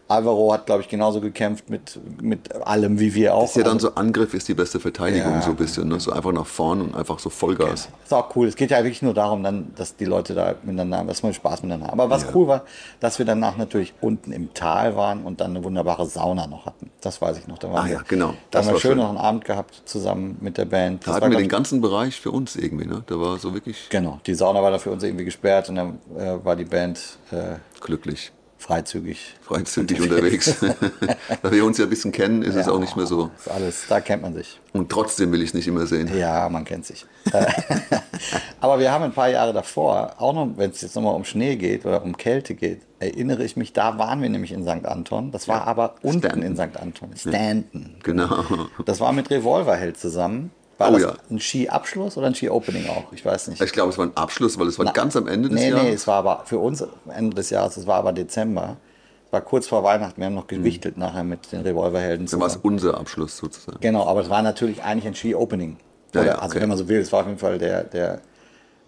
[0.08, 3.42] Alvaro hat, glaube ich, genauso gekämpft mit, mit allem wie wir auch.
[3.42, 5.90] Das ist ja dann so Angriff ist die beste Verteidigung, ja, so ein bisschen.
[5.90, 6.00] Ne?
[6.00, 7.86] So einfach nach vorne und einfach so Vollgas.
[7.86, 7.94] Okay.
[8.06, 8.48] Ist auch cool.
[8.48, 11.64] Es geht ja wirklich nur darum, dann, dass die Leute da miteinander, dass man Spaß
[11.64, 12.00] miteinander haben.
[12.00, 12.30] Aber was ja.
[12.34, 12.64] cool war,
[13.00, 16.90] dass wir danach natürlich unten im Tal waren und dann eine wunderbare Sauna noch hatten.
[17.02, 17.58] Das weiß ich noch.
[17.58, 18.34] Da waren ah, wir, ja, genau.
[18.52, 21.06] Da haben wir schön noch einen Abend gehabt zusammen mit der Band.
[21.06, 22.86] Da das hatten wir den ganzen Bereich für uns irgendwie.
[22.86, 23.04] Ne?
[23.08, 23.90] Da war so wirklich.
[23.90, 24.22] Genau.
[24.26, 27.18] Die Sauna war da für uns irgendwie gesperrt und dann äh, war die Band.
[27.32, 29.36] Äh, glücklich freizügig.
[29.42, 30.56] freizügig unterwegs.
[31.42, 33.32] da wir uns ja ein bisschen kennen, ist es auch nicht mehr so.
[33.38, 34.60] Ist alles, da kennt man sich.
[34.74, 36.16] Und trotzdem will ich es nicht immer sehen.
[36.18, 37.06] Ja, man kennt sich.
[38.60, 41.56] Aber wir haben ein paar Jahre davor, auch noch, wenn es jetzt nochmal um Schnee
[41.56, 44.86] geht oder um Kälte geht, erinnere ich mich, da waren wir nämlich in St.
[44.86, 45.32] Anton.
[45.32, 46.42] Das war aber unten Stanton.
[46.42, 46.78] in St.
[46.78, 47.10] Anton.
[47.16, 47.96] Stanton.
[48.04, 48.44] Genau.
[48.86, 50.52] Das war mit Revolverheld zusammen.
[50.78, 51.14] War Oh das ja.
[51.32, 53.12] ein Ski-Abschluss oder ein Ski-Opening auch?
[53.12, 53.62] Ich weiß nicht.
[53.62, 55.70] Ich glaube, es war ein Abschluss, weil es war Na, ganz am Ende des nee,
[55.70, 55.84] Jahres.
[55.84, 58.78] Nee, es war aber für uns Ende des Jahres, es war aber Dezember.
[59.26, 62.48] Es war kurz vor Weihnachten, wir haben noch gewichtelt nachher mit den Revolverhelden Dann war
[62.48, 63.80] es unser Abschluss sozusagen.
[63.82, 65.78] Genau, aber es war natürlich eigentlich ein Ski-Opening.
[66.14, 66.62] Ja, ja, Also okay.
[66.62, 68.22] wenn man so will, es war auf jeden Fall der, der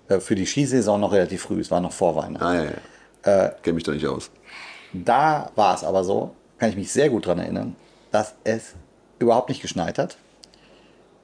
[0.07, 2.43] äh, für die Skisaison noch relativ früh, es war noch vor Weihnachten.
[2.43, 3.45] Ah, ja.
[3.45, 4.29] Äh, Kenne mich da nicht aus.
[4.93, 7.75] Da war es aber so, kann ich mich sehr gut daran erinnern,
[8.11, 8.75] dass es
[9.19, 10.17] überhaupt nicht geschneit hat.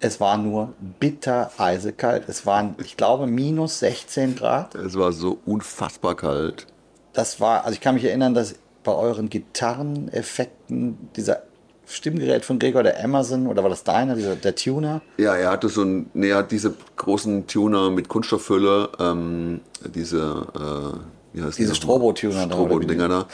[0.06, 2.26] Es war nur bitter eisekalt.
[2.30, 4.76] Es waren, ich glaube, minus 16 Grad.
[4.76, 6.68] Es war so unfassbar kalt.
[7.14, 11.42] Das war, also ich kann mich erinnern, dass bei euren Gitarreneffekten dieser
[11.88, 15.02] Stimmgerät von Gregor, der Amazon, oder war das deiner, dieser, der Tuner?
[15.18, 19.62] Ja, er hatte so ein, nee, er hat diese großen Tuner mit Kunststofffülle, ähm,
[19.94, 21.00] diese, äh,
[21.38, 21.76] wie heißt die Diese?
[21.76, 23.26] Strobo-Tuner da, wie die- Strobo-Dinger da.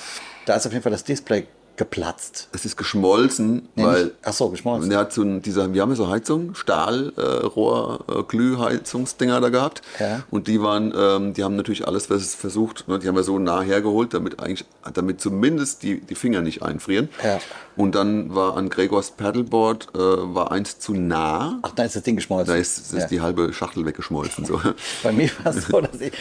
[0.45, 2.47] Da ist auf jeden Fall das Display geplatzt.
[2.51, 4.91] Es ist geschmolzen, Nee, weil nicht- ach so, geschmolzen.
[4.91, 9.49] er hat so ein, dieser, wir haben ja so Heizung, Stahl, äh, äh, Glühheizungsdinger da
[9.49, 9.81] gehabt.
[9.99, 10.23] Ja.
[10.29, 13.39] Und die waren, ähm, die haben natürlich alles vers- versucht, ne, die haben wir so
[13.39, 17.09] nah hergeholt, damit eigentlich, damit zumindest die, die Finger nicht einfrieren.
[17.23, 17.39] Ja.
[17.75, 21.59] Und dann war an Gregors Paddleboard äh, war eins zu nah.
[21.63, 22.53] Ach, da ist das Ding geschmolzen.
[22.53, 23.07] Da ist, ist Ja.
[23.07, 24.45] die halbe Schachtel weggeschmolzen.
[24.45, 24.59] So.
[25.03, 26.11] Bei mir war es so, dass ich,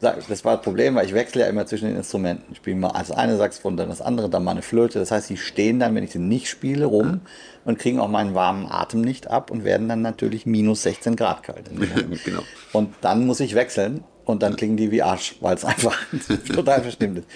[0.00, 2.52] das war das Problem, weil ich wechsle ja immer zwischen den Instrumenten.
[2.52, 4.98] Ich spiele mal das eine Saxophon, dann das andere, dann mal eine Flöte.
[4.98, 7.22] Das heißt, die stehen dann, wenn ich sie nicht spiele, rum
[7.64, 11.42] und kriegen auch meinen warmen Atem nicht ab und werden dann natürlich minus 16 Grad
[11.42, 11.70] kalt.
[12.24, 12.42] genau.
[12.72, 15.96] Und dann muss ich wechseln und dann klingen die wie Arsch, weil es einfach
[16.54, 17.28] total verstimmt ist.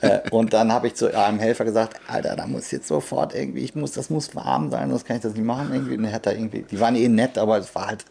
[0.00, 3.60] Äh, und dann habe ich zu einem Helfer gesagt, Alter, da muss jetzt sofort irgendwie,
[3.60, 5.70] ich muss, das muss warm sein, sonst kann ich das nicht machen.
[5.72, 5.96] Irgendwie.
[5.96, 8.04] Und hat da irgendwie, die waren eh nett, aber es war halt,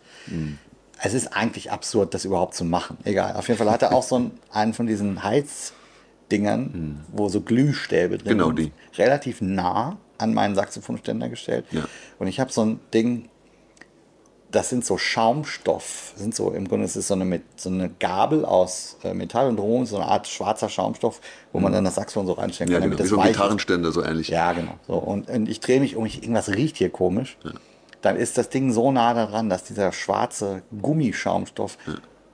[1.02, 2.98] es ist eigentlich absurd, das überhaupt zu machen.
[3.04, 3.36] Egal.
[3.36, 8.18] Auf jeden Fall hat er auch so einen, einen von diesen Heizdingern, wo so Glühstäbe
[8.18, 8.72] drin Genau sind, die.
[8.98, 11.66] relativ nah an meinen Saxophonständer gestellt.
[11.72, 11.86] Ja.
[12.20, 13.30] Und ich habe so ein Ding,
[14.52, 17.90] das sind so Schaumstoff, sind so im Grunde ist es so eine, mit, so eine
[18.00, 21.96] Gabel aus äh, Metall und Rom, so eine Art schwarzer Schaumstoff, wo man dann das
[21.96, 22.98] Saxophon so reinstecken Ja, kann, genau.
[22.98, 23.32] damit Wie so das ein.
[23.32, 24.28] Gitarrenständer, so ähnlich.
[24.28, 24.76] Ja, genau.
[24.88, 27.36] So, und, und ich drehe mich um, ich, irgendwas riecht hier komisch.
[28.04, 31.78] Dann ist das Ding so nah daran, dass dieser schwarze Gummischaumstoff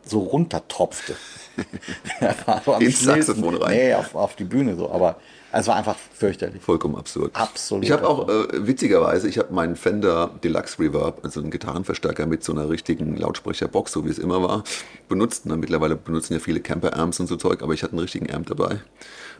[0.03, 1.15] so runtertropfte.
[2.19, 3.75] Er so Ins Saxophon rein.
[3.75, 4.89] Nee, auf, auf die Bühne so.
[4.89, 5.17] Aber
[5.51, 6.62] es war einfach fürchterlich.
[6.62, 7.36] Vollkommen absurd.
[7.36, 12.25] Absolut Ich habe auch, äh, witzigerweise, ich habe meinen Fender Deluxe Reverb, also einen Gitarrenverstärker
[12.25, 14.63] mit so einer richtigen Lautsprecherbox, so wie es immer war,
[15.08, 15.45] benutzt.
[15.45, 18.47] Na, mittlerweile benutzen ja viele Camper-Amps und so Zeug, aber ich hatte einen richtigen Amp
[18.47, 18.79] dabei.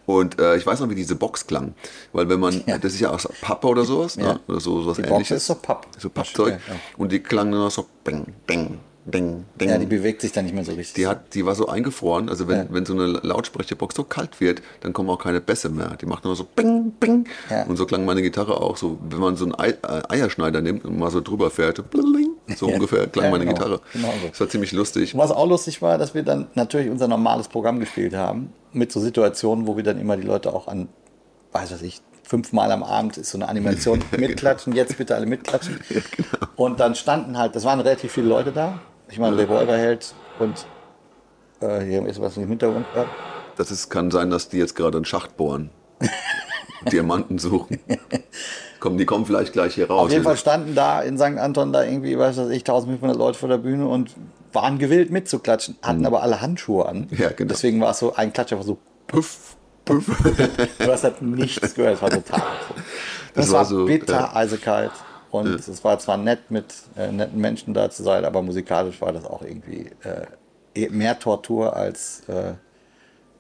[0.10, 1.76] Und äh, ich weiß noch, wie diese Box klang.
[2.14, 2.80] Weil wenn man, Ja.
[2.80, 4.34] das ist ja aus Pappe oder sowas, Ja.
[4.34, 4.40] ne?
[4.48, 5.38] oder so sowas Die Box ähnliches.
[5.38, 5.86] ist so Papp.
[6.00, 6.54] So Pappzeug.
[6.68, 6.76] Ja.
[6.98, 9.70] Und die klang nur noch so bing, bing, bing, bing.
[9.70, 10.96] Ja, die bewegt sich dann nicht mehr so richtig.
[10.96, 12.66] Die, hat, die war so eingefroren, also wenn, Ja.
[12.72, 15.96] wenn so eine Lautsprecherbox so kalt wird, dann kommen auch keine Bässe mehr.
[16.02, 17.28] Die macht nur so bing, bing.
[17.52, 17.66] Ja.
[17.66, 20.86] Und so klang meine Gitarre auch so, wenn man so einen Ei, äh, Eierschneider nimmt
[20.86, 22.76] und mal so drüber fährt, bling, so Ja.
[22.76, 23.58] ungefähr klang Ja, meine genau.
[23.58, 23.82] Gitarre.
[23.94, 24.28] Genau so.
[24.30, 25.18] Das war ziemlich lustig.
[25.18, 29.00] Was auch lustig war, dass wir dann natürlich unser normales Programm gespielt haben, mit so
[29.00, 30.90] Situationen, wo wir dann immer die Leute auch an,
[31.52, 35.80] weiß was ich, fünfmal am Abend ist so eine Animation mitklatschen, jetzt bitte alle mitklatschen.
[35.90, 36.04] genau.
[36.56, 38.80] Und dann standen halt, das waren relativ viele Leute da.
[39.10, 40.66] Ich meine, Revolverheld und
[41.62, 42.86] äh, hier ist was im Hintergrund.
[42.96, 43.06] Ja.
[43.58, 45.72] Das ist, kann sein, dass die jetzt gerade einen Schacht bohren.
[46.92, 47.80] Diamanten suchen.
[48.80, 50.06] Kommen, die kommen vielleicht gleich hier raus.
[50.06, 51.38] Auf jeden Fall standen da in St.
[51.38, 54.16] Anton da irgendwie, weiß was ich, 1500 Leute vor der Bühne und
[54.54, 57.08] waren gewillt mitzuklatschen, hatten aber alle Handschuhe an.
[57.10, 57.18] Mhm.
[57.18, 57.50] Ja, genau.
[57.50, 60.06] Deswegen war es so, ein Klatsch einfach so, Puff, puff.
[60.80, 62.42] du hast halt nichts gehört, es war total.
[63.36, 64.36] Das es war so, bitter, ja.
[64.36, 64.92] eisekalt
[65.30, 66.66] und es war zwar nett mit
[66.98, 70.26] äh, netten Menschen da zu sein, aber musikalisch war das auch irgendwie äh,
[70.74, 72.54] eh- mehr Tortur als äh,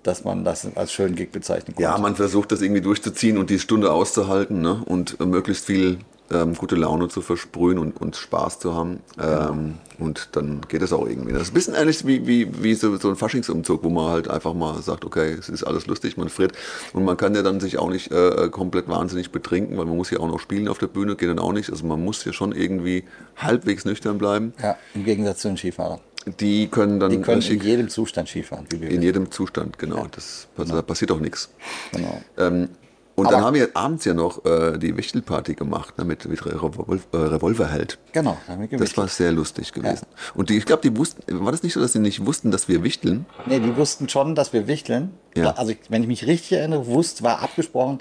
[0.04, 1.82] dass man das als schönen Gig bezeichnen konnte.
[1.82, 4.82] Ja, man versucht das irgendwie durchzuziehen und die Stunde auszuhalten ne?
[4.86, 6.00] und äh, möglichst viel
[6.32, 9.00] ähm, gute Laune zu versprühen und, und Spaß zu haben.
[9.20, 11.34] Ähm, und dann geht es auch irgendwie.
[11.34, 14.30] Das ist ein bisschen ähnlich wie, wie, wie so, so ein Faschingsumzug, wo man halt
[14.30, 16.54] einfach mal sagt, okay, es ist alles lustig, man friert.
[16.94, 20.12] Und man kann ja dann sich auch nicht äh, komplett wahnsinnig betrinken, weil man muss
[20.12, 21.70] ja auch noch spielen auf der Bühne, geht dann auch nicht.
[21.70, 23.04] Also man muss ja schon irgendwie
[23.36, 24.54] halbwegs nüchtern bleiben.
[24.62, 26.00] ja, im Gegensatz zu den Skifahrern.
[26.40, 29.78] Die können dann Die können in schick- jedem Zustand Skifahren, wie wir in jedem Zustand,
[29.80, 30.08] genau.
[30.12, 31.50] Das, Da passiert auch nichts.
[31.92, 32.22] Genau.
[32.38, 32.70] Ähm,
[33.16, 36.46] Und Aber- dann haben wir abends ja noch äh, die Wichtelparty gemacht, ne, mit, mit
[36.46, 37.98] Revol äh, Revolverheld.
[38.14, 40.06] Genau, da haben wir Das war sehr lustig gewesen.
[40.36, 42.70] Und die, ich glaube, die wussten, war das nicht so, dass sie nicht wussten, dass
[42.70, 43.26] wir wichteln?
[43.46, 45.12] Nee, die wussten schon, dass wir wichteln.
[45.36, 45.52] Ja.
[45.52, 48.00] Also, wenn ich mich richtig erinnere, wusst, war abgesprochen,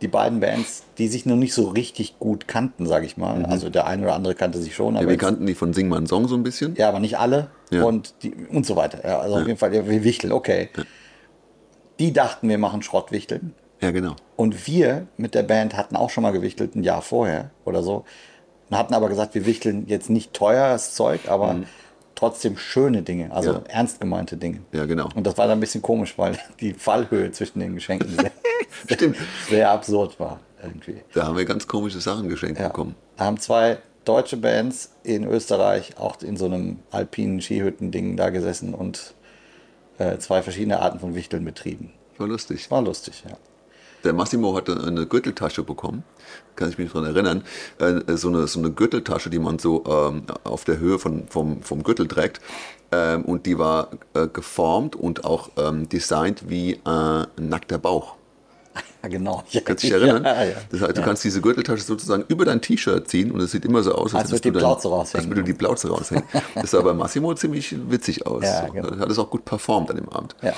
[0.00, 3.44] die beiden Bands, die sich noch nicht so richtig gut kannten, sage ich mal.
[3.44, 5.08] Also, der eine oder andere kannte sich schon, aber, Mhm.
[5.08, 6.74] Ja, wir kannten die von Sing einen Song so ein bisschen.
[6.76, 7.48] ja, aber nicht alle.
[7.70, 7.82] Ja.
[7.84, 9.06] Und, die, und so weiter.
[9.06, 10.68] Ja, also, auf jeden Fall, wir wichteln, okay.
[11.98, 13.54] Die dachten, wir machen Schrottwichteln.
[13.80, 14.14] Ja, genau.
[14.36, 18.04] Und wir mit der Band hatten auch schon mal gewichtelt, ein Jahr vorher oder so.
[18.70, 21.56] Und hatten aber gesagt, wir wichteln jetzt nicht teures Zeug, aber
[22.18, 23.52] trotzdem schöne Dinge, also.
[23.52, 23.62] Ja.
[23.68, 24.60] ernst gemeinte Dinge.
[24.72, 25.08] Ja, genau.
[25.14, 28.32] Und das war dann ein bisschen komisch, weil die Fallhöhe zwischen den Geschenken sehr,
[28.96, 29.16] Stimmt.
[29.48, 31.00] sehr absurd war irgendwie.
[31.14, 32.68] Da haben wir ganz komische Sachen geschenkt Ja.
[32.68, 32.94] bekommen.
[33.16, 38.74] Da haben zwei deutsche Bands in Österreich auch in so einem alpinen Skihütten-Ding da gesessen
[38.74, 39.14] und
[39.98, 41.92] äh, zwei verschiedene Arten von Wichteln betrieben.
[42.16, 42.70] War lustig.
[42.70, 43.36] War lustig, ja.
[44.04, 46.04] Der Massimo hatte eine Gürteltasche bekommen,
[46.56, 47.44] kann ich mich daran erinnern.
[47.78, 51.62] Äh, so, eine, so eine Gürteltasche, die man so ähm, auf der Höhe von, vom,
[51.62, 52.40] vom Gürtel trägt.
[52.90, 58.14] Ähm, und die war äh, geformt und auch ähm, designt wie äh, ein nackter Bauch.
[59.02, 59.44] Ja, genau.
[59.50, 60.24] Ja, Kannst du dich erinnern?
[60.24, 60.54] Ja, ja.
[60.70, 63.84] Das heißt, du kannst diese Gürteltasche sozusagen über dein T-Shirt ziehen und es sieht immer
[63.84, 65.24] so aus, Als würdest würde die Plauze raushängen.
[65.24, 66.24] Als würde die Plauze raushängen.
[66.56, 68.42] Das sah bei Massimo ziemlich witzig aus.
[68.42, 68.98] Ja, genau.
[68.98, 70.34] Hat es auch gut performt an dem Abend.
[70.42, 70.52] Ja.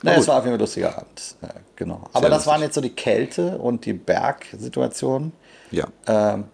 [0.00, 0.10] Gut.
[0.20, 1.36] es war auf jeden Fall ein lustiger Abend.
[1.42, 2.00] Ja, genau.
[2.12, 2.66] Aber Sehr das waren lustig.
[2.66, 5.32] jetzt so die Kälte und die Bergsituation.
[5.70, 5.86] Ja.
[6.06, 6.44] Ähm,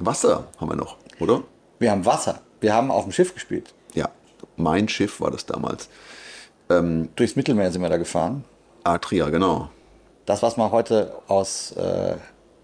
[0.00, 1.42] Wasser haben wir noch, oder?
[1.78, 2.40] wir haben Wasser.
[2.60, 3.72] Wir haben auf dem Schiff gespielt.
[3.94, 4.08] Ja.
[4.56, 5.88] Mein Schiff war das damals.
[7.16, 8.44] Durchs Mittelmeer sind wir da gefahren.
[8.84, 9.70] Atria, genau.
[10.26, 12.16] Das, was man heute aus äh,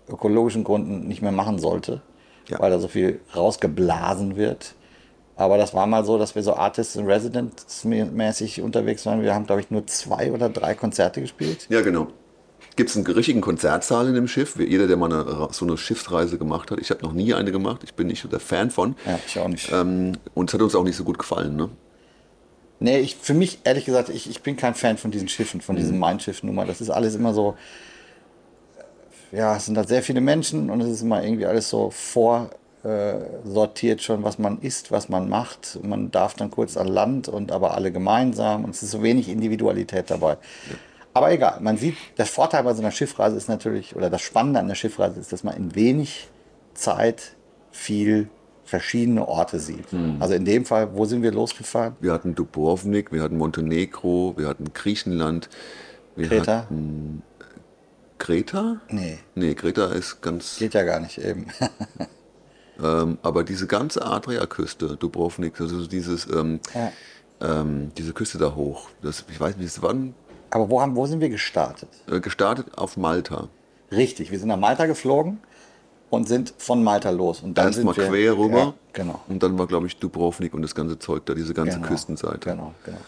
[0.09, 2.03] ökologischen Gründen nicht mehr machen sollte,
[2.49, 2.59] Ja.
[2.61, 4.75] weil da so viel rausgeblasen wird.
[5.37, 9.23] Aber das war mal so, dass wir so Artists in Residence mäßig unterwegs waren.
[9.23, 11.67] Wir haben, glaube ich, nur zwei oder drei Konzerte gespielt.
[11.71, 12.07] Ja, genau.
[12.77, 14.57] Gibt es einen richtigen Konzertsaal in dem Schiff?
[14.59, 16.79] Jeder, der mal eine, so eine Schiffsreise gemacht hat.
[16.81, 17.83] Ich habe noch nie eine gemacht.
[17.85, 18.97] Ich bin nicht so der Fan von.
[19.07, 19.71] Ja, ich auch nicht.
[19.73, 21.57] Ähm, und es hat uns auch nicht so gut gefallen.
[21.57, 21.69] Ne?
[22.81, 25.75] Nee, ich, für mich, ehrlich gesagt, ich, ich bin kein Fan von diesen Schiffen, von
[25.77, 25.81] Mhm.
[25.81, 26.65] diesen Mein-Schiff-Nummer.
[26.65, 27.57] Das ist alles immer so,
[29.33, 31.91] ja, es sind da sehr viele Menschen und es ist immer irgendwie alles so
[32.85, 35.79] vorsortiert schon, was man isst, was man macht.
[35.83, 39.29] Man darf dann kurz an Land und aber alle gemeinsam und es ist so wenig
[39.29, 40.37] Individualität dabei.
[41.15, 44.61] Aber egal, man sieht, der Vorteil bei so einer Schiffreise ist natürlich, oder das Spannende
[44.61, 46.29] an der Schiffreise ist, dass man in wenig
[46.75, 47.35] Zeit
[47.71, 48.29] viel
[48.65, 49.93] verschiedene Orte sieht.
[49.93, 50.17] Mhm.
[50.21, 51.97] Also in dem Fall, wo sind wir losgefahren?
[52.01, 55.49] Wir hatten Dubrovnik, wir hatten Montenegro, wir hatten Griechenland.
[56.17, 56.59] Wir Kreta?
[56.63, 57.23] hatten
[58.19, 58.81] Kreta?
[58.89, 60.59] Nee, Nee, Kreta ist ganz.
[60.59, 61.47] geht ja gar nicht eben.
[62.83, 66.93] Ähm, aber diese ganze Adriaküste, Dubrovnik, also dieses, ähm, Ja.
[67.41, 68.89] ähm, diese Küste da hoch.
[69.03, 70.15] Das, ich weiß nicht, waren
[70.51, 71.89] Aber wo, haben, wo sind wir gestartet?
[72.11, 73.49] äh, gestartet auf Malta.
[73.93, 75.39] Richtig, wir sind nach Malta geflogen
[76.11, 77.41] und sind von Malta los.
[77.41, 78.59] Und dann Erstmal quer rüber.
[78.59, 79.21] Ja, genau.
[79.29, 81.89] Und dann war, glaube ich, Dubrovnik und das ganze Zeug da, diese ganze genau.
[81.89, 82.51] Küstenseite.
[82.51, 82.99] Genau, genau.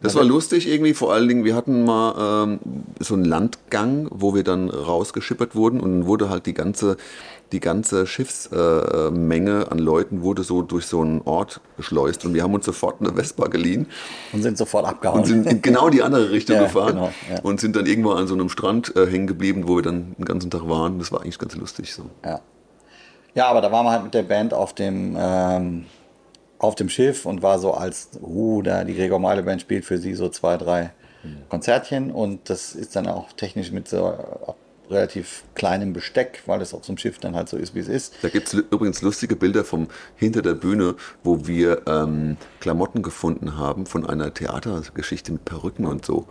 [0.00, 2.60] Das war lustig irgendwie, vor allen Dingen, wir hatten mal ähm,
[3.00, 6.96] so einen Landgang, wo wir dann rausgeschippert wurden und dann wurde halt die ganze,
[7.50, 12.34] die ganze Schiffsmenge äh, Menge an Leuten wurde so durch so einen Ort geschleust und
[12.34, 13.86] wir haben uns sofort eine Vespa geliehen
[14.32, 15.20] Und sind sofort abgehauen.
[15.20, 17.40] und sind in genau die andere Richtung Ja, gefahren genau, ja.
[17.42, 20.24] und sind dann irgendwo an so einem Strand äh, hängen geblieben, wo wir dann den
[20.24, 20.98] ganzen Tag waren.
[21.00, 22.04] Das war eigentlich ganz lustig so.
[22.24, 22.40] ja.
[23.34, 25.86] ja, aber da waren wir halt mit der Band auf dem, ähm,
[26.58, 29.98] auf dem Schiff und war so als, uh, da die Gregor Meile Band spielt für
[29.98, 30.90] sie so zwei, drei
[31.48, 34.14] Konzertchen und das ist dann auch technisch mit so
[34.90, 37.88] relativ kleinem Besteck, weil es auf so einem Schiff dann halt so ist, wie es
[37.88, 38.14] ist.
[38.22, 43.58] Da gibt es übrigens lustige Bilder vom hinter der Bühne, wo wir ähm, Klamotten gefunden
[43.58, 46.26] haben von einer Theatergeschichte mit Perücken und so.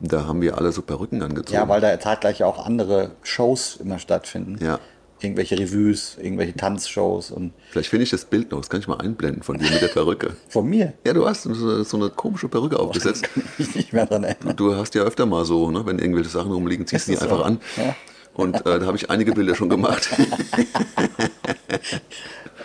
[0.00, 1.54] Und da haben wir alle so Perücken angezogen.
[1.54, 4.64] Ja, weil da zeitgleich auch andere Shows immer stattfinden.
[4.64, 4.78] Ja.
[5.22, 8.96] Irgendwelche Revues, irgendwelche Tanzshows und Vielleicht finde ich das Bild noch, das kann ich mal
[9.00, 10.34] einblenden von dir mit der Perücke.
[10.48, 13.24] von mir Ja, du hast so, so eine komische Perücke aufgesetzt.
[13.34, 14.56] kann ich nicht mehr dran erinnern.
[14.56, 17.24] Du hast ja öfter mal so, ne, wenn irgendwelche Sachen rumliegen, ziehst du die das
[17.24, 17.44] einfach so?
[17.44, 17.60] an.
[17.76, 17.94] Ja.
[18.32, 20.08] Und äh, da habe ich einige Bilder schon gemacht.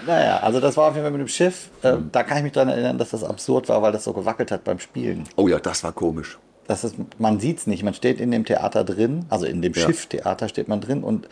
[0.07, 1.69] Naja, also das war auf jeden Fall mit dem Schiff.
[1.81, 4.51] Äh, Da kann ich mich dran erinnern, dass das absurd war, weil das so gewackelt
[4.51, 5.23] hat beim Spielen.
[5.35, 6.37] oh ja, das war komisch.
[6.67, 7.83] Das ist, man sieht es nicht.
[7.83, 9.81] Man steht in dem Theater drin, also in dem Ja.
[9.85, 11.27] Schifftheater steht man drin und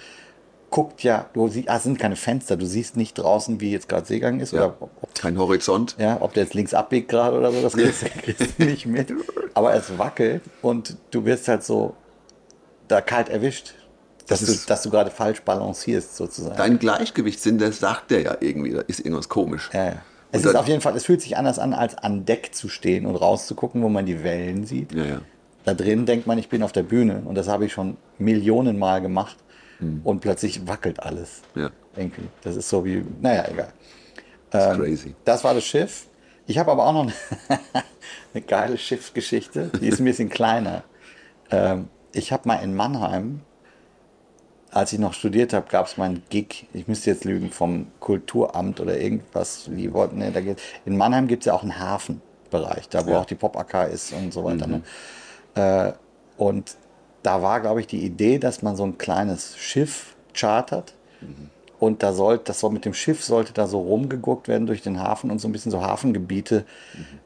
[0.74, 3.88] guckt ja, du siehst, ah, es sind keine Fenster, du siehst nicht draußen, wie jetzt
[3.88, 4.66] gerade Seegang ist Ja.
[4.66, 5.96] oder ob, Kein Horizont.
[6.00, 8.86] ja, ob der jetzt links abbiegt gerade oder so, das kriegst, du- kriegst du nicht
[8.88, 9.14] mit.
[9.54, 11.96] Aber es wackelt und du wirst halt so
[12.88, 13.76] da kalt erwischt,
[14.28, 16.58] dass, Das du, dass du gerade falsch balancierst sozusagen.
[16.58, 19.70] Dein Gleichgewichtssinn, der sagt der ja irgendwie, da ist irgendwas komisch.
[19.74, 19.94] ja, ja.
[20.32, 22.68] Es Und ist auf jeden Fall, es fühlt sich anders an, als an Deck zu
[22.68, 24.92] stehen und rauszugucken, wo man die Wellen sieht.
[24.92, 25.22] Ja, ja.
[25.64, 28.80] da drin denkt man, ich bin auf der Bühne und das habe ich schon Millionen
[28.80, 29.38] Mal gemacht
[30.04, 31.42] und plötzlich wackelt alles.
[31.56, 31.70] Ja.
[31.96, 32.28] Irgendwie.
[32.42, 33.74] Das ist so wie, naja, egal.
[34.50, 35.16] Das ist crazy.
[35.26, 36.08] Das war das Schiff.
[36.46, 37.12] Ich habe aber auch noch
[38.34, 40.84] eine geile Schiffsgeschichte, die ist ein bisschen kleiner.
[41.52, 43.42] Ähm, ich habe mal in Mannheim,
[44.72, 47.88] als ich noch studiert habe, gab es mal einen Gig, ich müsste jetzt lügen, vom
[48.00, 49.66] Kulturamt oder irgendwas.
[49.68, 53.12] Die wollten, ne, da geht, in Mannheim gibt es ja auch einen Hafenbereich, da wo
[53.12, 53.20] Ja.
[53.22, 54.68] auch die Pop-AK ist und so weiter.
[54.68, 54.82] Ne?
[55.56, 55.94] Äh,
[56.38, 56.76] und
[57.24, 60.94] da war, glaube ich, die Idee, dass man so ein kleines Schiff chartert.
[61.80, 65.00] Und da soll, das soll mit dem Schiff sollte da so rumgeguckt werden durch den
[65.02, 66.64] Hafen und so ein bisschen so Hafengebiete,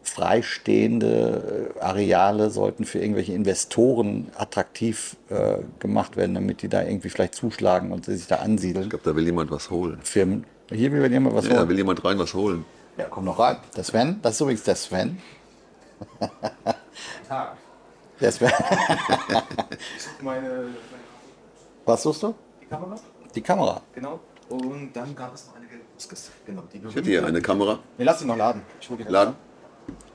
[0.02, 7.10] freistehende äh, Areale sollten für irgendwelche Investoren attraktiv äh, gemacht werden, damit die da irgendwie
[7.10, 8.86] vielleicht zuschlagen und sich da ansiedeln.
[8.86, 10.00] Ich glaube, da will jemand was holen.
[10.04, 10.46] Firmen.
[10.72, 11.70] Hier will jemand was Ja, da holen.
[11.70, 12.66] will jemand rein was holen.
[12.98, 13.58] Ja, komm noch rein.
[13.76, 15.20] Der Sven, das ist übrigens der Sven.
[17.30, 17.58] Tag.
[18.20, 18.52] Ich suche
[20.22, 20.68] meine,
[21.86, 22.36] Was suchst du?
[22.62, 22.96] die Kamera.
[23.36, 23.82] Die Kamera.
[23.94, 24.20] Genau.
[24.50, 25.68] Und dann gab es noch eine.
[26.46, 26.64] Genau.
[26.74, 27.80] Die Ich hätte hier eine Kamera.
[27.98, 28.62] Nee, lass ihn noch laden.
[28.80, 29.36] Ich hol die Laden.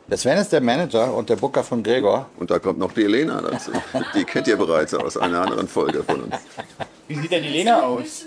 [0.09, 2.27] Der Sven ist der Manager und der Booker von Gregor.
[2.39, 3.73] Und da kommt noch die Elena dazu.
[4.15, 6.37] Die kennt ihr bereits aus einer anderen Folge von uns.
[7.09, 8.27] Wie sieht denn die Lena aus?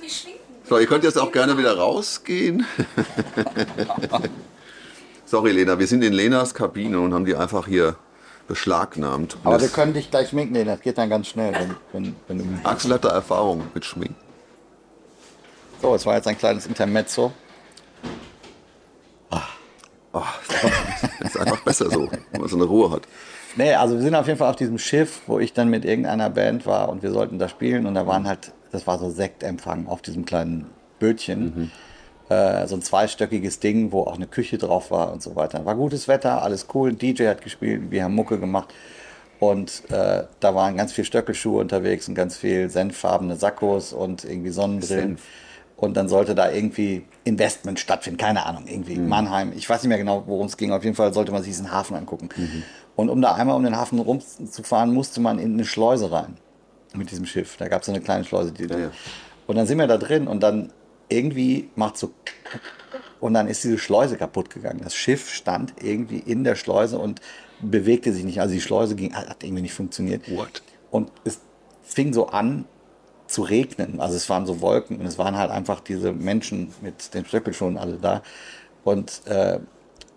[0.67, 2.65] So, ihr könnt jetzt auch gerne wieder rausgehen.
[5.25, 7.95] Sorry, Lena, wir sind in Lenas Kabine und haben die einfach hier
[8.47, 9.38] beschlagnahmt.
[9.43, 12.38] Aber wir können dich gleich schminken, nee, das geht dann ganz schnell, wenn, wenn, wenn
[12.38, 12.67] du.
[12.69, 14.15] Axel hat da Erfahrung mit Schminken.
[15.81, 17.31] So, es war jetzt ein kleines Intermezzo.
[20.13, 20.21] Oh,
[21.19, 23.01] ist einfach besser so, wenn man so eine Ruhe hat.
[23.58, 26.29] Nee, also wir sind auf jeden Fall auf diesem Schiff, wo ich dann mit irgendeiner
[26.29, 29.88] Band war und wir sollten da spielen und da waren halt, das war so Sektempfang
[29.88, 31.71] auf diesem kleinen Bötchen.
[32.29, 35.65] Äh, so ein zweistöckiges Ding, wo auch eine Küche drauf war und so weiter.
[35.65, 36.93] War gutes Wetter, alles cool.
[36.93, 38.73] DJ hat gespielt, wir haben Mucke gemacht.
[39.39, 44.49] Und äh, da waren ganz viel Stöckelschuhe unterwegs und ganz viel senffarbene Sakkos und irgendwie
[44.49, 45.17] Sonnenbrillen.
[45.17, 45.21] Senf.
[45.77, 49.51] Und dann sollte da irgendwie Investment stattfinden, keine Ahnung, irgendwie Mannheim.
[49.55, 50.71] Ich weiß nicht mehr genau, worum es ging.
[50.71, 52.29] Auf jeden Fall sollte man sich diesen Hafen angucken.
[52.95, 56.38] Und um da einmal um den Hafen rumzufahren, musste man in eine Schleuse rein
[56.93, 57.57] mit diesem Schiff.
[57.57, 58.53] Da gab es so eine kleine Schleuse.
[58.53, 58.91] Die, Ja, ja.
[59.47, 60.71] Und dann sind wir da drin und dann
[61.09, 62.13] irgendwie macht so
[63.19, 64.81] und dann ist diese Schleuse kaputt gegangen.
[64.83, 67.21] Das Schiff stand irgendwie in der Schleuse und
[67.61, 68.39] bewegte sich nicht.
[68.39, 70.29] Also die Schleuse ging, hat irgendwie nicht funktioniert.
[70.35, 70.61] What?
[70.91, 71.39] Und es
[71.83, 72.65] fing so an
[73.27, 73.99] zu regnen.
[73.99, 77.77] Also es waren so Wolken und es waren halt einfach diese Menschen mit den Stöckelschuhen
[77.77, 78.21] alle da.
[78.83, 79.59] Und äh,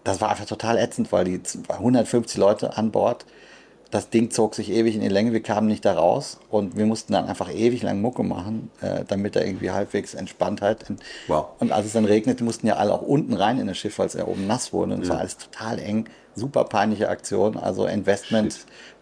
[0.05, 3.25] das war einfach total ätzend, weil die 150 Leute an Bord,
[3.91, 6.85] das Ding zog sich ewig in die Länge, wir kamen nicht da raus und wir
[6.85, 10.89] mussten dann einfach ewig lang Mucke machen, äh, damit da irgendwie halbwegs Entspanntheit.
[10.91, 11.47] ent- Wow.
[11.59, 14.07] Und als es dann regnete, mussten ja alle auch unten rein in das Schiff, weil
[14.07, 16.05] es ja oben nass wurde und es war alles total eng.
[16.35, 18.59] Super peinliche Aktion, also Investment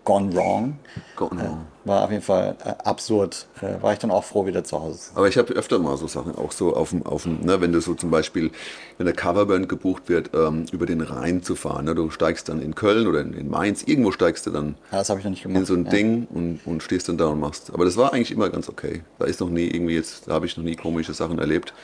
[0.06, 0.78] gone wrong.
[1.16, 1.66] Gone wrong.
[1.84, 3.46] War auf jeden Fall äh, absurd.
[3.60, 5.10] Äh, war ich dann auch froh, wieder zu Hause.
[5.14, 7.72] Aber ich habe öfter mal so Sachen, auch so auf dem, auf dem ne, wenn
[7.72, 8.50] du so zum Beispiel,
[8.96, 11.84] wenn eine Coverband gebucht wird, ähm, über den Rhein zu fahren.
[11.84, 14.98] Ne, du steigst dann in Köln oder in, in Mainz, irgendwo steigst du dann Ja,
[14.98, 15.58] das ich noch nicht gemacht.
[15.58, 15.90] in so ein ja.
[15.90, 17.72] Ding und, und stehst dann da und machst.
[17.74, 19.02] Aber das war eigentlich immer ganz okay.
[19.18, 21.74] Da ist noch nie irgendwie jetzt, da habe ich noch nie komische Sachen erlebt.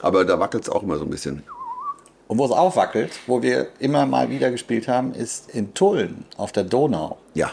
[0.00, 1.42] Aber da wackelt es auch immer so ein bisschen.
[2.28, 6.52] Und wo es aufwackelt, wo wir immer mal wieder gespielt haben, ist in Tulln auf
[6.52, 7.16] der Donau.
[7.34, 7.50] Ja.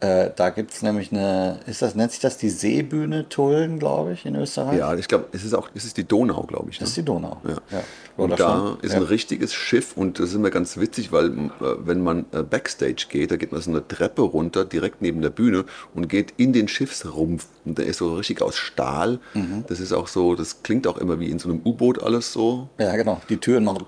[0.00, 4.12] Äh, da gibt es nämlich eine, ist das, nennt sich das die Seebühne Tulln, glaube
[4.12, 4.78] ich, in Österreich?
[4.78, 6.76] Ja, ich glaube, es ist auch, es ist die Donau, glaube ich.
[6.76, 6.80] Ne?
[6.80, 7.38] Das ist die Donau.
[7.48, 7.82] Ja.
[8.16, 8.98] Oder Und da ist ja.
[8.98, 13.06] ein richtiges Schiff und das ist immer ganz witzig, weil äh, wenn man äh, Backstage
[13.08, 16.52] geht, da geht man so eine Treppe runter, direkt neben der Bühne und geht in
[16.52, 17.46] den Schiffsrumpf.
[17.64, 19.20] Und der ist so richtig aus Stahl.
[19.32, 19.64] Mhm.
[19.68, 22.68] Das ist auch so, das klingt auch immer wie in so einem U-Boot alles so.
[22.78, 23.20] ja, genau.
[23.28, 23.86] Die Türen machen.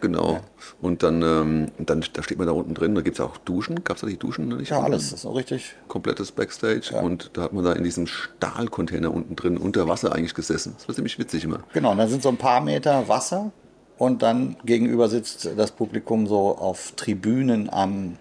[0.00, 0.40] Genau.
[0.80, 3.84] Und dann, ähm, dann da steht man da unten drin, da gibt es auch Duschen.
[3.84, 4.48] Gab es da die Duschen?
[4.48, 5.10] Nicht Ja, alles.
[5.10, 5.74] Das ist so richtig.
[5.88, 6.94] Komplettes Backstage.
[7.00, 10.74] Und da hat man da in diesem Stahlcontainer unten drin unter Wasser eigentlich gesessen.
[10.78, 11.60] Das war ziemlich witzig immer.
[11.72, 13.52] Genau, und da sind so ein paar Meter Wasser
[13.98, 18.16] und dann gegenüber sitzt das Publikum so auf Tribünen am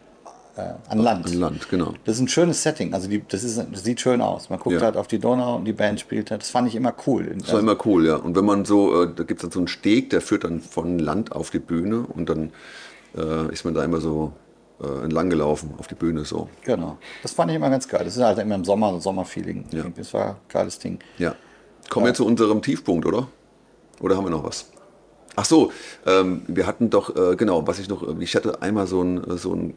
[0.87, 1.25] an Land.
[1.27, 1.93] An Land, genau.
[2.05, 2.93] Das ist ein schönes Setting.
[2.93, 4.49] Also die, das, ist, das sieht schön aus.
[4.49, 4.81] Man guckt Ja.
[4.81, 6.41] halt auf die Donau und die Band spielt halt.
[6.41, 7.35] Das fand ich immer cool.
[7.39, 8.15] Das war immer cool, ja.
[8.15, 10.61] Und wenn man so, äh, da gibt es dann so einen Steg, der führt dann
[10.61, 12.51] von Land auf die Bühne und dann
[13.15, 14.33] äh, ist man da immer so
[14.81, 16.49] äh, entlang gelaufen auf die Bühne so.
[16.63, 16.97] Genau.
[17.21, 18.03] Das fand ich immer ganz geil.
[18.05, 19.65] Das ist halt immer im Sommer, so Sommerfeeling.
[19.71, 19.83] Ja.
[19.95, 20.99] Das war ein geiles Ding.
[21.17, 21.35] Ja.
[21.89, 23.27] Kommen wir zu unserem Tiefpunkt, oder?
[23.99, 24.69] Oder haben wir noch was?
[25.35, 25.71] Ach so,
[26.05, 29.53] ähm, wir hatten doch, äh, genau, was ich noch, ich hatte einmal so ein, so
[29.53, 29.73] ein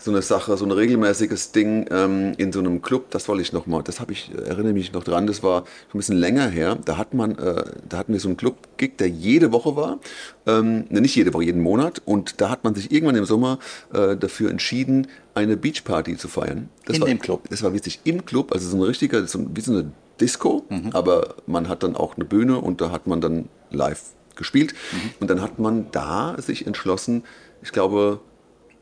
[0.00, 3.52] so eine Sache, so ein regelmäßiges Ding ähm, in so einem Club, das wollte ich
[3.52, 6.48] noch mal, das habe ich, erinnere mich noch dran, das war schon ein bisschen länger
[6.48, 9.98] her, da hat man, äh, da hatten wir so einen Club-Gig, der jede Woche war,
[10.46, 13.58] ähm, ne, nicht jede Woche, jeden Monat und da hat man sich irgendwann im Sommer
[13.92, 16.68] äh, dafür entschieden, eine Beachparty zu feiern.
[16.86, 17.48] Das In war, dem Club?
[17.50, 20.64] Das war witzig, im Club, also so ein richtiger, so ein, wie so eine Disco,
[20.68, 20.90] Mhm.
[20.92, 24.02] aber man hat dann auch eine Bühne und da hat man dann live
[24.36, 24.98] gespielt Mhm.
[25.20, 27.24] und dann hat man da sich entschlossen,
[27.62, 28.20] ich glaube,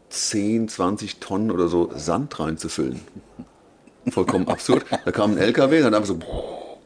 [0.09, 3.01] 10, 20 Tonnen oder so Sand reinzufüllen.
[4.09, 4.85] Vollkommen absurd.
[5.05, 6.19] Da kam ein LKW, dann wir so,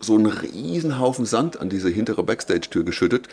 [0.01, 3.29] so einen riesen Haufen Sand an diese hintere Backstage-Tür geschüttet.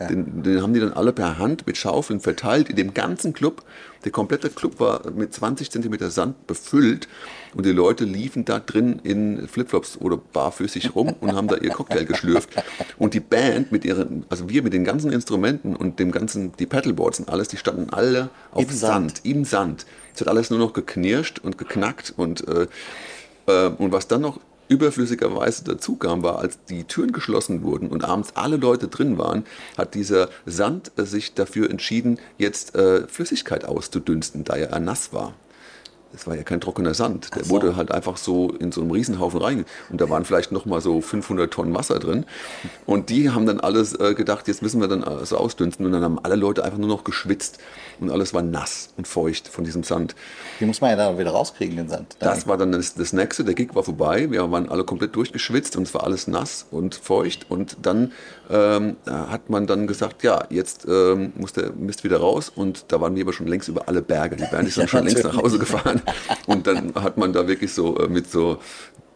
[0.00, 0.06] ja.
[0.06, 3.62] Den, den haben die dann alle per Hand mit Schaufeln verteilt in dem ganzen Club.
[4.04, 7.08] Der komplette Club war mit 20 Zentimeter Sand befüllt
[7.54, 11.70] und die Leute liefen da drin in Flipflops oder barfüßig rum und haben da ihr
[11.70, 12.50] Cocktail geschlürft.
[12.98, 16.66] Und die Band mit ihren, also wir mit den ganzen Instrumenten und dem ganzen, die
[16.66, 19.16] Pedalboards und alles, die standen alle auf Im Sand.
[19.16, 19.86] Sand, im Sand.
[20.14, 22.68] Es hat alles nur noch geknirscht und geknackt und äh,
[23.46, 28.04] äh, und was dann noch überflüssigerweise dazu kam, war, als die Türen geschlossen wurden und
[28.04, 29.44] abends alle Leute drin waren,
[29.76, 35.34] hat dieser Sand äh, sich dafür entschieden, jetzt äh, Flüssigkeit auszudünsten, da er nass war.
[36.16, 37.34] Es war ja kein trockener Sand.
[37.34, 37.50] Der so.
[37.50, 39.64] wurde halt einfach so in so einem Riesenhaufen rein.
[39.90, 42.24] Und da waren vielleicht noch mal so 500 Tonnen Wasser drin.
[42.86, 45.84] Und die haben dann alles äh, gedacht, jetzt müssen wir dann äh, so ausdünsten.
[45.84, 47.58] Und dann haben alle Leute einfach nur noch geschwitzt.
[48.00, 50.14] Und alles war nass und feucht von diesem Sand.
[50.60, 52.16] Die muss man ja da wieder rauskriegen, den Sand.
[52.20, 53.44] Das war dann das, das nächste.
[53.44, 54.30] Der Gig war vorbei.
[54.30, 57.50] Wir waren alle komplett durchgeschwitzt und es war alles nass und feucht.
[57.50, 58.12] Und dann
[58.50, 62.50] ähm, hat man dann gesagt, ja, jetzt ähm, muss der Mist wieder raus.
[62.54, 64.36] Und da waren wir aber schon längst über alle Berge.
[64.36, 65.36] Die Band ist dann Ja, schon längst nach.
[65.36, 66.02] Hause gefahren.
[66.46, 68.58] Und dann hat man da wirklich so äh, mit so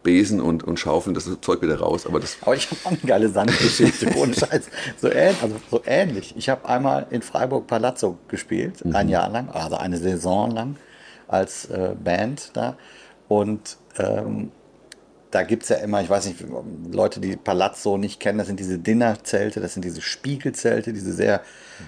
[0.03, 2.05] Besen und, und Schaufeln das Zeug wieder raus.
[2.05, 4.67] Aber das Aber ich habe auch eine geile Sandgeschichte, ohne Scheiß.
[4.99, 6.33] So, ähn, also so ähnlich.
[6.37, 10.75] Ich habe einmal in Freiburg Palazzo gespielt, ein Jahr lang, also eine Saison lang
[11.27, 12.77] als äh, Band da.
[13.27, 14.51] Und ähm,
[15.31, 16.43] da gibt es ja immer, ich weiß nicht,
[16.91, 21.41] Leute, die Palazzo nicht kennen, das sind diese Dinnerzelte, das sind diese Spiegelzelte, diese sehr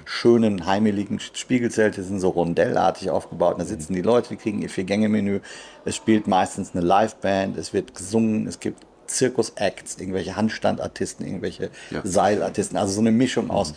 [0.05, 3.53] schönen, heimeligen Spiegelzelte, die sind so rondellartig aufgebaut.
[3.53, 5.41] Und da sitzen die Leute, die kriegen ihr Vier-Gänge-Menü.
[5.83, 12.01] Es spielt meistens eine Liveband, es wird gesungen, es gibt Zirkus-Acts, irgendwelche Handstandartisten, irgendwelche Ja.
[12.03, 13.73] Seilartisten, also so eine Mischung aus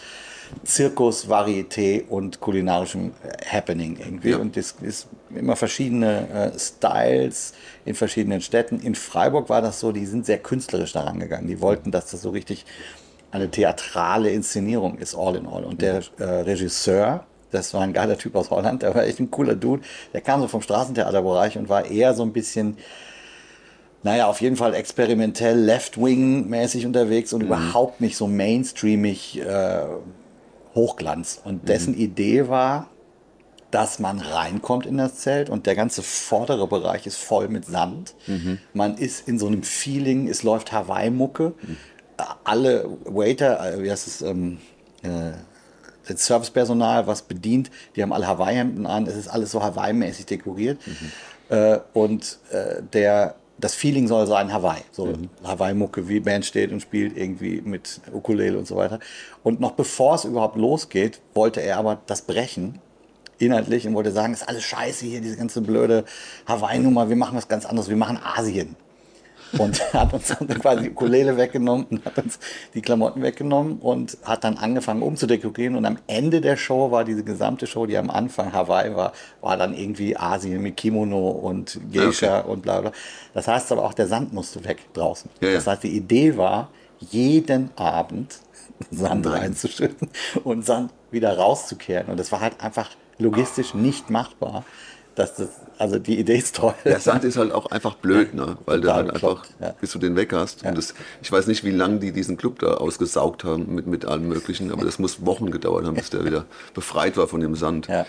[0.64, 4.30] Zirkus, Varieté und kulinarischem äh, Happening irgendwie.
[4.30, 4.38] Ja.
[4.38, 8.80] Und es ist immer verschiedene äh, Styles in verschiedenen Städten.
[8.80, 11.46] In Freiburg war das so, die sind sehr künstlerisch daran gegangen.
[11.46, 12.64] Die wollten, dass das so richtig
[13.30, 15.64] eine theatrale Inszenierung ist, all in all.
[15.64, 19.30] Und der äh, Regisseur, das war ein geiler Typ aus Holland, der war echt ein
[19.30, 19.82] cooler Dude.
[20.12, 22.76] Der kam so vom Straßentheaterbereich und war eher so ein bisschen
[24.02, 29.84] naja, auf jeden Fall experimentell Left-Wing-mäßig unterwegs und überhaupt nicht so mainstreamig äh,
[30.76, 31.40] Hochglanz.
[31.42, 32.90] Und dessen Idee war,
[33.72, 38.14] dass man reinkommt in das Zelt und der ganze vordere Bereich ist voll mit Sand.
[38.72, 41.54] Man ist in so einem Feeling, es läuft Hawaii-Mucke.
[42.44, 44.58] Alle Waiter, äh, wie heißt es, ähm,
[45.02, 45.32] äh,
[46.08, 50.78] das Servicepersonal, was bedient, die haben alle Hawaii-Hemden an, es ist alles so Hawaii-mäßig dekoriert.
[51.48, 54.82] Äh, und äh, der, das Feeling soll sein Hawaii.
[54.92, 55.12] So
[55.44, 58.98] Hawaii-Mucke, wie Band steht und spielt irgendwie mit Ukulele und so weiter.
[59.42, 62.80] Und noch bevor es überhaupt losgeht, wollte er aber das brechen.
[63.38, 66.04] Inhaltlich und wollte sagen, ist alles scheiße hier, diese ganze blöde
[66.46, 68.76] Hawaii-Nummer, wir machen was ganz anderes, wir machen Asien
[69.58, 72.38] und hat uns dann quasi die Ukulele weggenommen und hat uns
[72.74, 77.24] die Klamotten weggenommen und hat dann angefangen umzudekorieren und am Ende der Show war diese
[77.24, 82.40] gesamte Show, die am Anfang Hawaii war, war dann irgendwie Asien mit Kimono und Geisha
[82.40, 82.92] und bla bla.
[83.34, 85.30] Das heißt aber auch, der Sand musste weg draußen.
[85.40, 85.54] Ja, ja.
[85.54, 86.70] Das heißt, die Idee war,
[87.00, 88.40] jeden Abend
[88.90, 89.40] Sand Nein.
[89.40, 90.08] reinzuschütten
[90.44, 94.64] und Sand wieder rauszukehren und das war halt einfach logistisch nicht machbar.
[95.16, 95.48] Dass das,
[95.78, 96.74] also die Idee ist toll.
[96.84, 98.58] Der Sand ist halt auch einfach blöd, ne?
[98.66, 99.74] weil du halt einfach, ja.
[99.80, 100.62] bis du den weg hast.
[100.62, 104.04] Und das, ich weiß nicht, wie lange die diesen Club da ausgesaugt haben mit, mit
[104.04, 106.44] allem Möglichen, aber das muss Wochen gedauert haben, bis der wieder
[106.74, 107.88] befreit war von dem Sand.
[107.88, 108.06] Ja.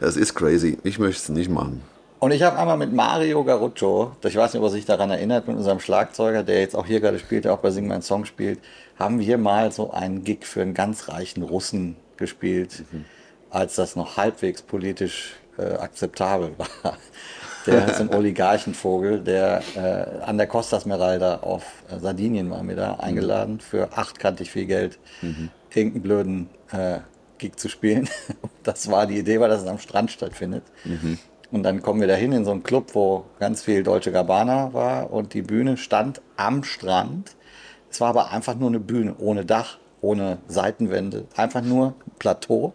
[0.00, 0.78] Das ist crazy.
[0.84, 1.82] Ich möchte es nicht machen.
[2.20, 5.46] Und ich habe einmal mit Mario Garuccio, ich weiß nicht, ob er sich daran erinnert,
[5.46, 8.24] mit unserem Schlagzeuger, der jetzt auch hier gerade spielt, der auch bei Sing Mein Song
[8.24, 8.58] spielt,
[8.98, 12.82] haben wir mal so einen Gig für einen ganz reichen Russen gespielt,
[13.50, 16.96] als das noch halbwegs politisch äh, akzeptabel war.
[17.66, 22.76] Der ist ein Oligarchenvogel, der äh, an der Costa Smeralda auf äh, Sardinien war mir
[22.76, 24.98] da eingeladen, für achtkantig viel Geld
[25.74, 27.00] irgendeinen blöden äh,
[27.38, 28.08] Gig zu spielen.
[28.64, 30.62] Das war die Idee, dass es am Strand stattfindet.
[31.50, 35.10] Und dann kommen wir dahin in so einen Club, wo ganz viel Deutsche Gabbana war
[35.10, 37.34] und die Bühne stand am Strand.
[37.90, 42.74] Es war aber einfach nur eine Bühne, ohne Dach, ohne Seitenwände, einfach nur Plateau.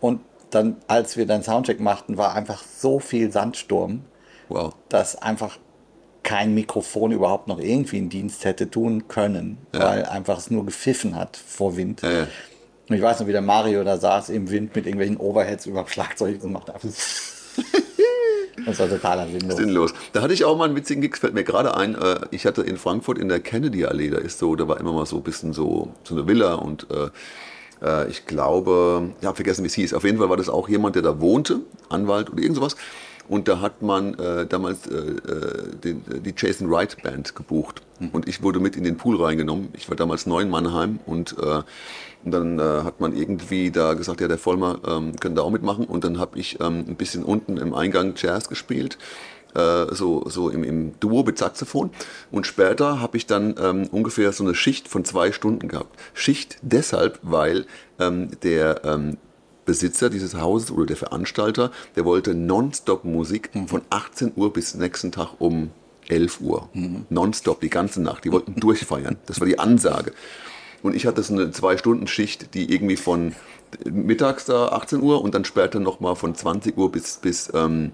[0.00, 0.20] Und
[0.50, 4.02] dann, als wir dann Soundcheck machten, war einfach so viel Sandsturm,
[4.48, 4.74] Wow.
[4.88, 5.58] dass einfach
[6.22, 9.80] kein Mikrofon überhaupt noch irgendwie einen Dienst hätte tun können, Ja.
[9.84, 12.02] weil einfach es nur gepfiffen hat vor Wind.
[12.02, 12.26] Ja, ja.
[12.88, 15.86] Und ich weiß noch, wie der Mario da saß im Wind mit irgendwelchen Overheads über
[15.86, 16.88] Schlagzeug und machte einfach.
[18.66, 19.56] das war totaler sinnlos.
[19.56, 19.94] Sinnlos.
[20.12, 21.94] Da hatte ich auch mal einen witzigen Gig, fällt mir gerade ein.
[21.94, 25.06] Äh, ich hatte in Frankfurt in der Kennedy-Allee, da ist so, da war immer mal
[25.06, 27.08] so ein bisschen so, so eine Villa und äh,
[27.82, 29.94] äh, ich glaube, ich habe vergessen, wie es hieß.
[29.94, 32.76] Auf jeden Fall war das auch jemand, der da wohnte, Anwalt oder irgend sowas.
[33.28, 37.82] Und da hat man äh, damals äh, äh, den, die Jason Wright Band gebucht.
[38.12, 39.68] Und ich wurde mit in den Pool reingenommen.
[39.74, 41.62] Ich war damals neu in Mannheim und, äh,
[42.24, 45.50] und dann äh, hat man irgendwie da gesagt, ja, der Vollmer ähm, könnte da auch
[45.50, 45.84] mitmachen.
[45.84, 48.96] Und dann habe ich ähm, ein bisschen unten im Eingang Jazz gespielt
[49.58, 51.90] äh, so, so im, im Duo mit Saxophon.
[52.30, 55.98] Und später habe ich dann ähm, ungefähr so eine Schicht von zwei Stunden gehabt.
[56.14, 57.66] Schicht deshalb, weil
[57.98, 59.18] ähm, der ähm,
[59.64, 65.32] Besitzer dieses Hauses oder der Veranstalter, der wollte Nonstop-Musik von 18 Uhr bis nächsten Tag
[65.40, 65.70] um
[66.08, 66.70] 11 Uhr.
[67.10, 68.24] Nonstop, die ganze Nacht.
[68.24, 69.18] Die wollten durchfeiern.
[69.26, 70.12] Das war die Ansage.
[70.82, 73.34] Und ich hatte so eine Zwei-Stunden-Schicht, die irgendwie von
[73.84, 77.92] mittags da 18 Uhr und dann später nochmal von 20 Uhr bis, bis ähm,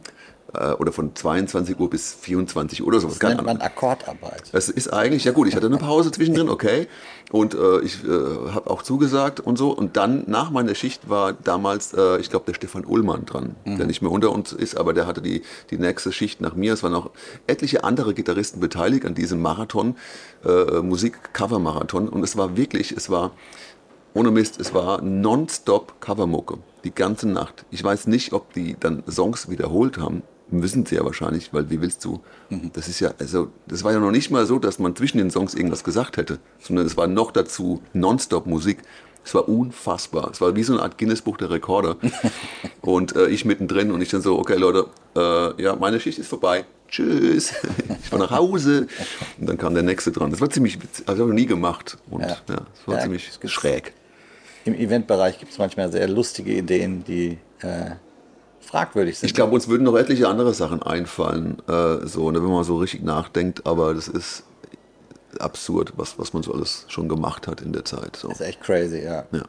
[0.58, 3.18] äh, oder von 22 Uhr bis 24 Uhr oder sowas.
[3.18, 4.44] Das nennt man Akkordarbeit.
[4.52, 6.88] Es ist eigentlich, ja gut, ich hatte eine Pause zwischendrin, okay.
[7.30, 9.70] Und äh, ich äh, habe auch zugesagt und so.
[9.70, 13.86] Und dann nach meiner Schicht war damals, äh, ich glaube, der Stefan Ullmann dran, der
[13.86, 16.74] nicht mehr unter uns ist, aber der hatte die, die nächste Schicht nach mir.
[16.74, 17.10] Es waren auch
[17.46, 19.96] etliche andere Gitarristen beteiligt an diesem Marathon,
[20.44, 22.08] äh, Musik-Cover-Marathon.
[22.08, 23.32] Und es war wirklich, es war,
[24.12, 26.58] ohne Mist, es war nonstop Covermucke.
[26.84, 27.64] Die ganze Nacht.
[27.70, 30.22] Ich weiß nicht, ob die dann Songs wiederholt haben.
[30.60, 32.20] Müssen sie ja wahrscheinlich, weil wie willst du?
[32.72, 35.30] Das ist ja, also, das war ja noch nicht mal so, dass man zwischen den
[35.30, 38.78] Songs irgendwas gesagt hätte, sondern es war noch dazu nonstop Musik.
[39.24, 40.30] Es war unfassbar.
[40.30, 41.96] Es war wie so eine Art Guinness-Buch der Rekorde.
[42.82, 44.86] und äh, ich mittendrin und ich dann so, okay Leute,
[45.16, 46.64] äh, ja, meine Schicht ist vorbei.
[46.88, 47.54] Tschüss.
[48.04, 48.86] ich war nach Hause.
[49.38, 50.30] Und dann kam der nächste dran.
[50.30, 51.08] Das war ziemlich witzig.
[51.08, 51.96] Also, habe ich noch nie gemacht.
[52.10, 52.36] Und ja, Ja.
[52.46, 53.94] das war Ja, ziemlich schräg.
[54.66, 57.92] Im Eventbereich gibt es manchmal sehr lustige Ideen, die äh,
[58.64, 59.26] fragwürdig sind.
[59.28, 62.76] Ich glaube, uns würden noch etliche andere Sachen einfallen, äh, so, ne, wenn man so
[62.78, 64.44] richtig nachdenkt, aber das ist
[65.40, 68.16] absurd, was, was man so alles schon gemacht hat in der Zeit.
[68.16, 68.28] So.
[68.28, 69.24] Das ist echt crazy, ja.
[69.32, 69.42] Ja.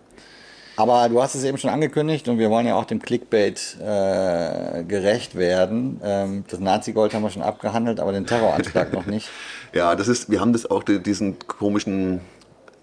[0.77, 4.83] Aber du hast es eben schon angekündigt und wir wollen ja auch dem Clickbait äh,
[4.83, 6.01] gerecht werden.
[6.03, 9.29] Ähm, das Nazi-Gold haben wir schon abgehandelt, aber den Terroranschlag noch nicht.
[9.73, 12.19] ja, das ist, wir haben das auch, die- diesen komischen,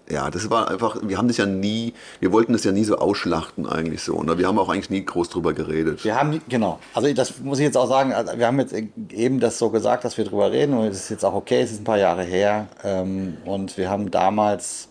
[0.09, 2.97] ja, das war einfach, wir haben das ja nie, wir wollten das ja nie so
[2.97, 4.21] ausschlachten eigentlich so.
[4.21, 4.37] Ne?
[4.37, 6.03] Wir haben auch eigentlich nie groß drüber geredet.
[6.03, 9.39] Wir haben, genau, also das muss ich jetzt auch sagen, also wir haben jetzt eben
[9.39, 11.81] das so gesagt, dass wir drüber reden und es ist jetzt auch okay, es ist
[11.81, 14.89] ein paar Jahre her ähm, und wir haben damals,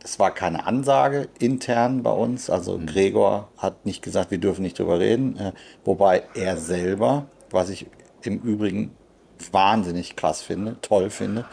[0.00, 4.78] das war keine Ansage intern bei uns, also Gregor hat nicht gesagt, wir dürfen nicht
[4.78, 5.52] drüber reden, äh,
[5.84, 7.86] wobei er selber, was ich
[8.22, 8.92] im Übrigen
[9.50, 11.44] wahnsinnig krass finde, toll finde,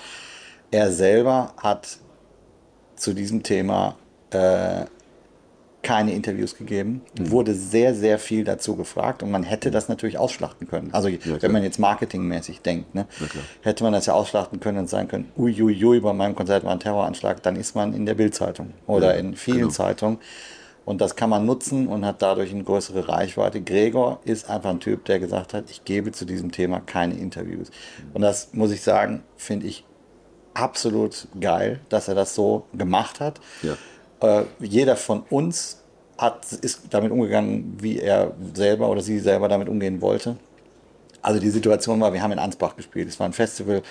[0.72, 1.98] er selber hat
[3.00, 3.96] zu diesem Thema
[4.32, 4.86] äh,
[5.82, 10.68] keine Interviews gegeben, wurde sehr, sehr viel dazu gefragt und man hätte das natürlich ausschlachten
[10.68, 10.90] können.
[10.94, 11.42] Also klar.
[11.42, 13.44] wenn man jetzt marketingmäßig denkt, ne, klar.
[13.62, 16.82] hätte man das ja ausschlachten können und sagen können, uiuiui, bei meinem Konzert war ein
[16.82, 19.72] Terroranschlag, dann ist man in der Bildzeitung oder Ja, in vielen genau.
[19.72, 20.18] Zeitungen.
[20.84, 23.62] Und das kann man nutzen und hat dadurch eine größere Reichweite.
[23.62, 27.70] Gregor ist einfach ein Typ, der gesagt hat, ich gebe zu diesem Thema keine Interviews.
[28.14, 29.86] Und das muss ich sagen, finde ich
[30.62, 33.40] absolut geil, dass er das so gemacht hat.
[33.62, 33.78] Ja.
[34.22, 35.82] Äh, jeder von uns
[36.18, 40.38] hat, ist damit umgegangen, wie er selber oder sie selber damit umgehen wollte.
[41.22, 43.08] Also die Situation war, wir haben in Ansbach gespielt.
[43.08, 43.82] Es war ein Festival,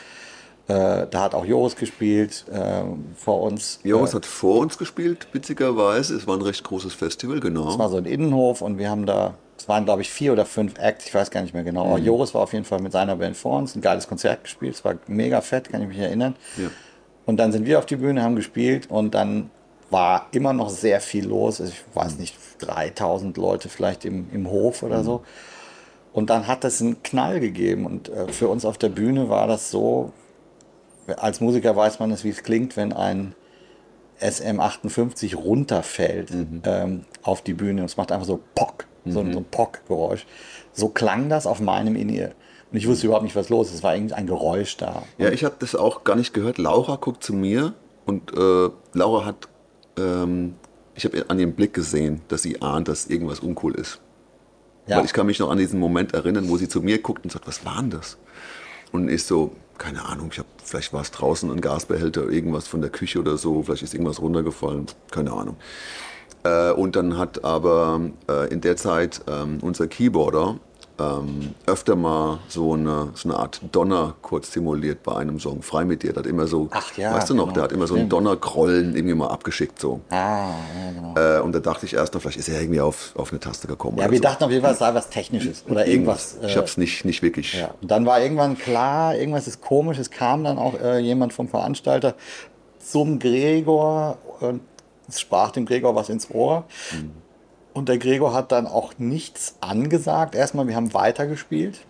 [0.68, 2.82] äh, da hat auch Joris gespielt äh,
[3.16, 3.80] vor uns.
[3.84, 6.14] Joris äh, hat vor uns gespielt, witzigerweise.
[6.14, 7.70] Es war ein recht großes Festival, genau.
[7.70, 9.34] Es war so ein Innenhof und wir haben da,
[9.68, 11.84] es waren glaube ich vier oder fünf Acts, ich weiß gar nicht mehr genau.
[11.84, 11.90] Mhm.
[11.92, 14.76] Aber Joris war auf jeden Fall mit seiner Band vor uns, ein geiles Konzert gespielt,
[14.76, 16.36] es war mega fett, kann ich mich erinnern.
[16.56, 16.70] Ja.
[17.26, 19.50] Und dann sind wir auf die Bühne, haben gespielt und dann
[19.90, 21.60] war immer noch sehr viel los.
[21.60, 25.22] Also ich weiß nicht, 3000 Leute vielleicht im, im Hof oder so.
[26.14, 27.84] Und dann hat das einen Knall gegeben.
[27.84, 30.12] Und äh, für uns auf der Bühne war das so,
[31.18, 33.34] als Musiker weiß man es, wie es klingt, wenn ein
[34.20, 36.32] SM58 runterfällt
[36.64, 37.82] ähm, auf die Bühne.
[37.82, 40.26] Und es macht einfach so Pock, so, so ein Pock-Geräusch.
[40.72, 42.32] So klang das auf meinem In-Ear.
[42.70, 43.76] Und ich wusste überhaupt nicht, was los ist.
[43.76, 45.02] Es war irgendein Geräusch da.
[45.16, 46.58] Ja, ich habe das auch gar nicht gehört.
[46.58, 47.74] Laura guckt zu mir
[48.04, 49.48] und äh, Laura hat,
[49.98, 50.54] ähm,
[50.94, 54.00] ich habe an ihrem Blick gesehen, dass sie ahnt, dass irgendwas uncool ist.
[54.86, 54.98] Ja.
[54.98, 57.30] Weil ich kann mich noch an diesen Moment erinnern, wo sie zu mir guckt und
[57.30, 58.18] sagt, was war denn das?
[58.92, 62.80] Und ich so, keine Ahnung, ich hab, vielleicht war es draußen ein Gasbehälter, irgendwas von
[62.80, 65.56] der Küche oder so, vielleicht ist irgendwas runtergefallen, keine Ahnung.
[66.44, 70.56] Äh, und dann hat aber äh, in der Zeit ähm, unser Keyboarder
[71.00, 75.62] ähm, öfter mal so eine, so eine Art Donner kurz simuliert bei einem Song.
[75.62, 76.12] Frei mit dir.
[76.12, 77.54] Der hat immer so, Ach ja, weißt du noch, genau.
[77.54, 78.08] der hat immer so einen.
[78.08, 79.78] Donnerkrollen irgendwie mal abgeschickt.
[79.80, 80.00] So.
[80.10, 81.38] Ah, ja, genau.
[81.38, 83.68] Äh, und da dachte ich erst noch, vielleicht ist er irgendwie auf, auf eine Taste
[83.68, 83.98] gekommen.
[83.98, 84.22] Ja, wir so.
[84.22, 86.38] dachten auf jeden Fall, es sei was Technisches oder irgendwas.
[86.42, 87.54] Ich äh, habe es nicht, nicht wirklich.
[87.54, 89.98] Ja, und dann war irgendwann klar, irgendwas ist komisch.
[89.98, 92.14] Es kam dann auch äh, jemand vom Veranstalter
[92.80, 94.60] zum Gregor und
[95.08, 96.64] es sprach dem Gregor was ins Ohr.
[97.72, 100.34] Und der Gregor hat dann auch nichts angesagt.
[100.34, 101.80] Erstmal, wir haben weitergespielt.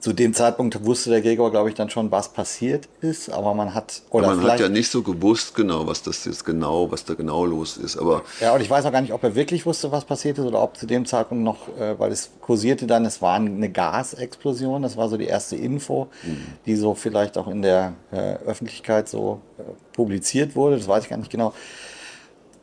[0.00, 3.74] Zu dem Zeitpunkt wusste der Gregor, glaube ich, dann schon, was passiert ist, aber man
[3.74, 7.12] hat oder man hat ja nicht so gewusst, genau, was das jetzt genau, was da
[7.12, 7.98] genau los ist.
[7.98, 10.46] Aber Ja, und ich weiß auch gar nicht, ob er wirklich wusste, was passiert ist
[10.46, 14.80] oder ob zu dem Zeitpunkt noch, äh, weil es kursierte dann, es war eine Gasexplosion,
[14.80, 16.08] das war so die erste Info,
[16.64, 19.62] die so vielleicht auch in der äh, Öffentlichkeit so äh,
[19.94, 21.52] publiziert wurde, das weiß ich gar nicht genau.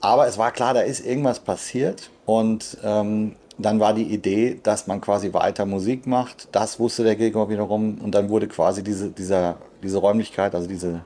[0.01, 4.85] Aber es war klar, da ist irgendwas passiert und ähm, dann war die Idee, dass
[4.85, 6.47] man quasi weiter Musik macht.
[6.51, 11.01] Das wusste der Gregor wiederum und dann wurde quasi diese, dieser, diese Räumlichkeit, also diese,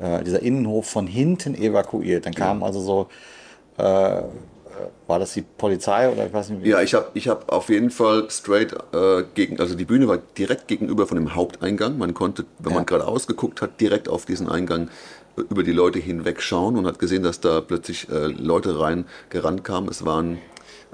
[0.00, 2.24] äh, dieser Innenhof von hinten evakuiert.
[2.24, 3.06] Dann kam also so,
[3.78, 4.22] äh, äh,
[5.06, 6.70] war das die Polizei oder ich weiß nicht wie.
[6.70, 10.18] Ja, ich habe ich hab auf jeden Fall straight äh, gegen, also die Bühne war
[10.38, 11.98] direkt gegenüber von dem Haupteingang.
[11.98, 12.78] Man konnte, wenn Ja.
[12.78, 14.88] man gerade ausgeguckt hat, direkt auf diesen Eingang
[15.36, 19.64] über die Leute hinweg schauen und hat gesehen, dass da plötzlich äh, Leute rein gerannt
[19.64, 19.88] kamen.
[19.88, 20.38] Es waren,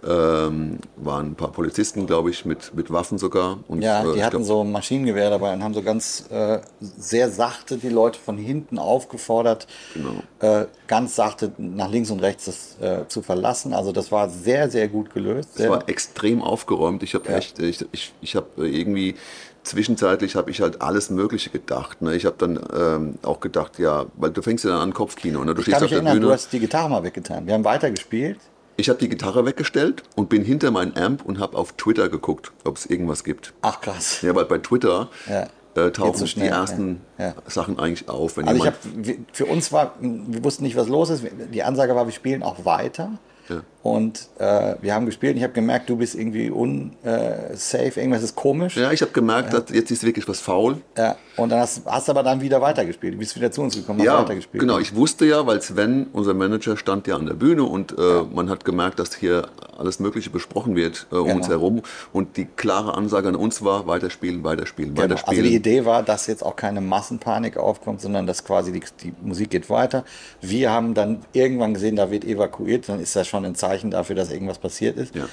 [0.02, 3.58] ähm, waren ein paar Polizisten, glaube ich, mit, mit Waffen sogar.
[3.68, 6.24] Und, Ja, äh, die ich hatten glaub- so ein Maschinengewehr dabei und haben so ganz
[6.30, 10.22] äh, sehr sachte die Leute von hinten aufgefordert, Genau.
[10.40, 13.74] äh, ganz sachte nach links und rechts das äh, zu verlassen.
[13.74, 15.50] Also das war sehr, sehr gut gelöst.
[15.60, 17.02] Es war extrem aufgeräumt.
[17.02, 17.36] Ich habe Ja.
[17.36, 19.16] echt, ich, ich, ich habe irgendwie
[19.62, 22.02] zwischenzeitlich habe ich halt alles Mögliche gedacht.
[22.02, 22.14] Ne?
[22.14, 25.44] Ich habe dann ähm, auch gedacht, ja, weil du fängst ja dann an Kopfkino.
[25.44, 25.54] Ne?
[25.54, 26.26] Du ich kann stehst auf mich der erinnern, Bühne.
[26.26, 27.46] du hast die Gitarre mal weggetan.
[27.46, 28.38] Wir haben weitergespielt.
[28.76, 32.52] Ich habe die Gitarre weggestellt und bin hinter meinen Amp und habe auf Twitter geguckt,
[32.64, 33.52] ob es irgendwas gibt.
[33.60, 34.22] Ach krass.
[34.22, 35.48] Ja, weil bei Twitter Ja.
[35.74, 37.26] äh, tauchen so schnell, die ersten ja.
[37.26, 37.34] Ja.
[37.46, 38.38] Sachen eigentlich auf.
[38.38, 41.22] Also ich jemand, für uns war, wir wussten nicht, was los ist.
[41.52, 43.18] Die Ansage war, wir spielen auch weiter.
[43.50, 43.62] Ja.
[43.82, 48.36] Und äh, wir haben gespielt und ich habe gemerkt, du bist irgendwie unsafe, irgendwas ist
[48.36, 48.76] komisch.
[48.76, 50.76] ja, ich habe gemerkt, dass jetzt ist wirklich was faul.
[50.98, 51.78] Ja, und dann hast
[52.08, 53.14] du aber dann wieder weitergespielt.
[53.14, 54.60] Du bist wieder zu uns gekommen, hast Ja, weitergespielt.
[54.60, 54.78] genau.
[54.78, 58.50] Ich wusste ja, weil Sven, unser Manager, stand ja an der Bühne und äh, man
[58.50, 59.48] hat gemerkt, dass hier
[59.78, 61.36] alles Mögliche besprochen wird äh, um Genau.
[61.38, 61.82] uns herum.
[62.12, 65.04] Und die klare Ansage an uns war, weiterspielen, weiterspielen, Genau.
[65.04, 65.38] weiterspielen.
[65.40, 69.14] Also die Idee war, dass jetzt auch keine Massenpanik aufkommt, sondern dass quasi die, die
[69.22, 70.04] Musik geht weiter.
[70.42, 74.16] Wir haben dann irgendwann gesehen, da wird evakuiert, dann ist das schon ein Zeichen dafür,
[74.16, 75.14] dass irgendwas passiert ist.
[75.14, 75.26] Ja.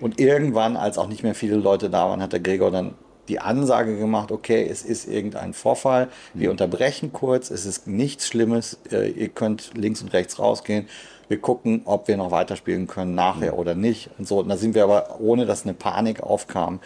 [0.00, 2.94] Und irgendwann, als auch nicht mehr viele Leute da waren, hat der Gregor dann
[3.28, 6.52] die Ansage gemacht, okay, es ist irgendein Vorfall, wir Mhm.
[6.52, 10.88] unterbrechen kurz, es ist nichts Schlimmes, äh, ihr könnt links und rechts rausgehen,
[11.28, 14.40] wir gucken, ob wir noch weiterspielen können nachher oder nicht und so.
[14.40, 16.80] Und da sind wir aber, ohne dass eine Panik aufkam,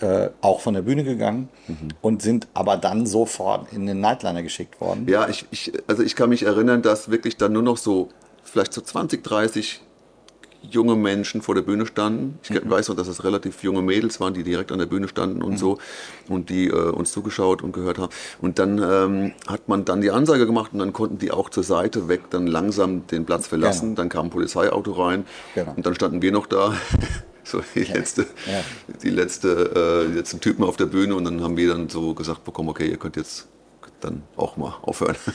[0.00, 1.48] äh, auch von der Bühne gegangen
[2.00, 5.06] und sind aber dann sofort in den Nightliner geschickt worden.
[5.08, 8.08] Ja, ich, ich, also ich kann mich erinnern, dass wirklich dann nur noch so,
[8.44, 9.82] vielleicht so 20, 30
[10.70, 12.38] junge Menschen vor der Bühne standen.
[12.42, 12.70] Ich Mhm.
[12.70, 15.58] weiß noch, dass es relativ junge Mädels waren, die direkt an der Bühne standen und
[15.58, 15.78] so
[16.28, 18.12] und die äh, uns zugeschaut und gehört haben.
[18.40, 21.64] Und dann ähm, hat man dann die Ansage gemacht und dann konnten die auch zur
[21.64, 23.90] Seite weg dann langsam den Platz verlassen.
[23.90, 23.96] Genau.
[23.96, 25.72] Dann kam ein Polizeiauto rein Genau.
[25.76, 26.74] und dann standen wir noch da.
[27.44, 28.60] So die letzte, Ja.
[29.02, 32.14] die letzte, äh, die letzten Typen auf der Bühne und dann haben wir dann so
[32.14, 33.48] gesagt bekommen, okay, ihr könnt jetzt
[34.04, 35.16] dann auch mal aufhören.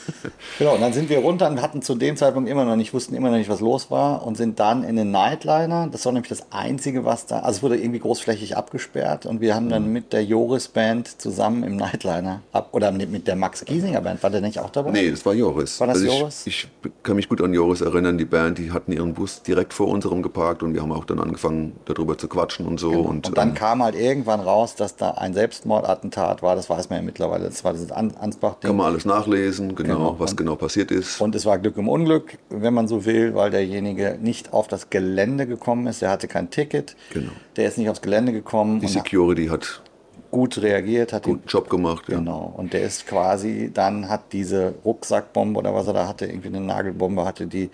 [0.60, 3.14] Genau, und dann sind wir runter und hatten zu dem Zeitpunkt immer noch nicht, wussten
[3.16, 5.88] immer noch nicht, was los war und sind dann in den Nightliner.
[5.92, 9.54] Das war nämlich das Einzige, was da, also es wurde irgendwie großflächig abgesperrt und wir
[9.56, 9.70] haben Mhm.
[9.70, 14.24] dann mit der Joris Band zusammen im Nightliner ab, oder mit der Max Giesinger Band,
[14.24, 14.92] war der nicht auch dabei?
[14.92, 15.80] Nee, das war Joris.
[15.80, 16.48] War das ich, Joris?
[16.48, 16.68] Ich
[17.04, 18.18] kann mich gut an Joris erinnern.
[18.18, 21.20] Die Band, die hatten ihren Bus direkt vor unserem geparkt und wir haben auch dann
[21.20, 22.90] angefangen, darüber zu quatschen und so.
[22.92, 26.90] Und, Und dann ähm, kam halt irgendwann raus, dass da ein Selbstmordattentat war, das weiß
[26.90, 28.14] man ja mittlerweile, das war dieses An
[28.58, 28.70] Ansbach-Ding.
[28.70, 30.16] kann man alles nachlesen, genau, Genau.
[30.20, 31.22] was Und- genau passiert ist.
[31.22, 34.90] Und es war Glück im Unglück, wenn man so will, weil derjenige nicht auf das
[34.90, 36.02] Gelände gekommen ist.
[36.02, 36.96] Der hatte kein Ticket.
[37.14, 37.32] Genau.
[37.56, 39.82] Der ist nicht aufs Gelände gekommen die Security hat
[40.30, 42.04] gut reagiert, hat einen guten Job gemacht.
[42.10, 42.18] Ja.
[42.18, 42.54] genau.
[42.58, 46.60] Und der ist quasi, dann hat diese Rucksackbombe oder was er da hatte, irgendwie eine
[46.60, 47.70] Nagelbombe hatte, die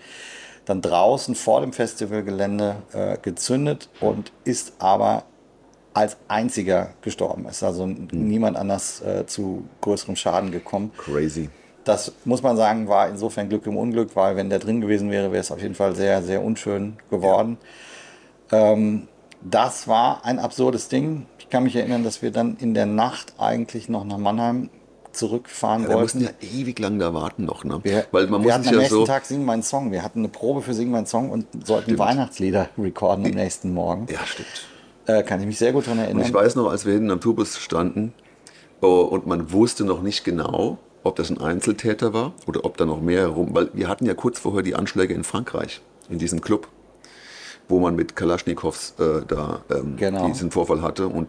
[0.64, 5.24] dann draußen vor dem Festivalgelände äh, gezündet und ist aber
[5.94, 7.46] als einziger gestorben.
[7.48, 8.08] Ist also Hm.
[8.10, 10.90] niemand anders äh, zu größerem Schaden gekommen.
[10.98, 11.48] Crazy.
[11.84, 15.30] Das muss man sagen, war insofern Glück im Unglück, weil wenn der drin gewesen wäre,
[15.32, 17.58] wäre es auf jeden Fall sehr, sehr unschön geworden.
[18.50, 19.08] Ähm,
[19.42, 21.26] das war ein absurdes Ding.
[21.38, 24.70] Ich kann mich erinnern, dass wir dann in der Nacht eigentlich noch nach Mannheim
[25.12, 26.34] zurückfahren Ja, da mussten wollten.
[26.42, 27.78] ja ewig lang da warten noch, ne?
[27.84, 29.04] Wir, Weil man wir muss hatten am ja nächsten so.
[29.06, 29.92] Tag Sing meinen Song.
[29.92, 31.98] Wir hatten eine Probe für Sing meinen Song und sollten Stimmt.
[32.00, 34.06] Weihnachtslieder recorden am nächsten Morgen.
[34.10, 34.48] Ja, stimmt.
[35.06, 36.24] Äh, kann ich mich sehr gut daran Und erinnern.
[36.26, 38.12] ich weiß noch, als wir hinten am Tourbus standen
[38.80, 42.86] oh, und man wusste noch nicht genau, ob das ein Einzeltäter war oder ob da
[42.86, 46.40] noch mehr herum, weil wir hatten ja kurz vorher die Anschläge in Frankreich, in diesem
[46.40, 46.68] Club,
[47.68, 50.26] wo man mit Kalaschnikows äh, da ähm, Genau.
[50.28, 51.28] diesen Vorfall hatte und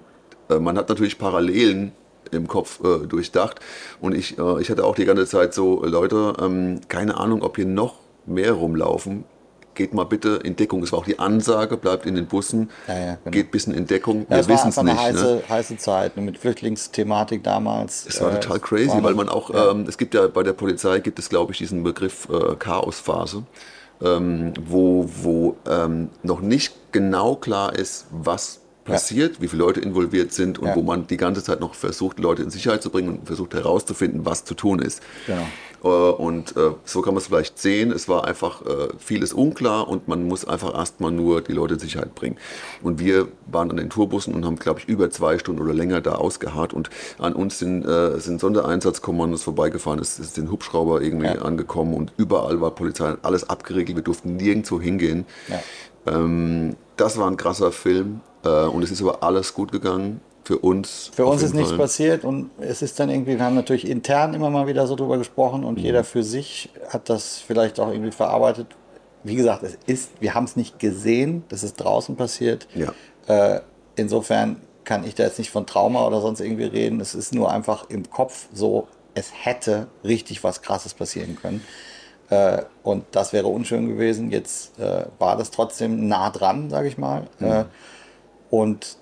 [0.50, 1.92] äh, man hat natürlich Parallelen
[2.32, 3.60] im Kopf äh, durchdacht
[4.00, 7.42] und ich, äh, ich hatte auch die ganze Zeit so, äh, Leute, ähm, keine Ahnung,
[7.44, 7.96] ob hier noch
[8.26, 9.26] mehr rumlaufen.
[9.76, 10.82] Geht mal bitte in Deckung.
[10.84, 13.32] Es war auch die Ansage, bleibt in den Bussen, Ja, ja, genau.
[13.32, 14.26] geht bis in Deckung.
[14.30, 14.90] Ja, Wir wissen es nicht.
[14.90, 15.42] eine heiße, ne?
[15.50, 18.06] heiße Zeit ne, mit Flüchtlingsthematik damals.
[18.08, 20.54] Es war Äh, total crazy, war weil man auch, ähm, es gibt ja bei der
[20.54, 23.44] Polizei, gibt es glaube ich diesen Begriff äh, Chaosphase,
[24.02, 30.32] ähm, wo, wo ähm, noch nicht genau klar ist, was passiert, wie viele Leute involviert
[30.32, 30.76] sind und Ja.
[30.76, 34.26] wo man die ganze Zeit noch versucht, Leute in Sicherheit zu bringen und versucht herauszufinden,
[34.26, 35.02] was zu tun ist.
[35.28, 35.42] Genau.
[35.84, 37.92] Äh, Und äh, so kann man es vielleicht sehen.
[37.92, 41.80] Es war einfach äh, vieles unklar und man muss einfach erstmal nur die Leute in
[41.80, 42.38] Sicherheit bringen.
[42.82, 46.02] Und wir waren an den Tourbussen und haben, glaube ich, über zwei Stunden oder länger
[46.02, 46.74] da ausgeharrt.
[46.74, 47.86] Und an uns sind,
[48.18, 50.00] sind Sondereinsatzkommandos vorbeigefahren.
[50.00, 51.42] Es ist den Hubschrauber irgendwie Ja.
[51.42, 53.96] angekommen und überall war Polizei, alles abgeriegelt.
[53.98, 55.26] Wir durften nirgendwo hingehen.
[55.50, 55.60] Ja.
[56.14, 60.22] Ähm, das war ein krasser Film und es ist aber alles gut gegangen.
[60.43, 61.10] Für uns.
[61.16, 61.80] Für uns ist jeden nichts Fall.
[61.80, 65.18] passiert und es ist dann irgendwie, wir haben natürlich intern immer mal wieder so drüber
[65.18, 65.68] gesprochen Mhm.
[65.68, 68.68] und jeder für sich hat das vielleicht auch irgendwie verarbeitet.
[69.24, 72.68] Wie gesagt, es ist, wir haben es nicht gesehen, das ist draußen passiert.
[72.76, 72.93] Ja.
[73.28, 73.62] Äh,
[73.96, 77.00] insofern kann ich da jetzt nicht von Trauma oder sonst irgendwie reden.
[77.02, 81.66] Es ist nur einfach im Kopf so, es hätte richtig was Krasses passieren können.
[82.30, 84.30] Äh, und das wäre unschön gewesen.
[84.30, 87.24] Jetzt äh, war das trotzdem nah dran, sage ich mal.
[87.39, 87.64] Äh,
[88.62, 88.97] und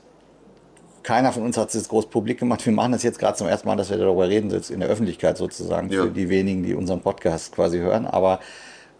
[1.04, 2.66] keiner von uns hat es jetzt groß publik gemacht.
[2.66, 4.88] Wir machen das jetzt gerade zum ersten Mal, dass wir darüber reden, jetzt in der
[4.89, 6.04] Öffentlichkeit sozusagen, Ja.
[6.04, 8.06] für die wenigen, die unseren Podcast quasi hören.
[8.06, 8.39] Aber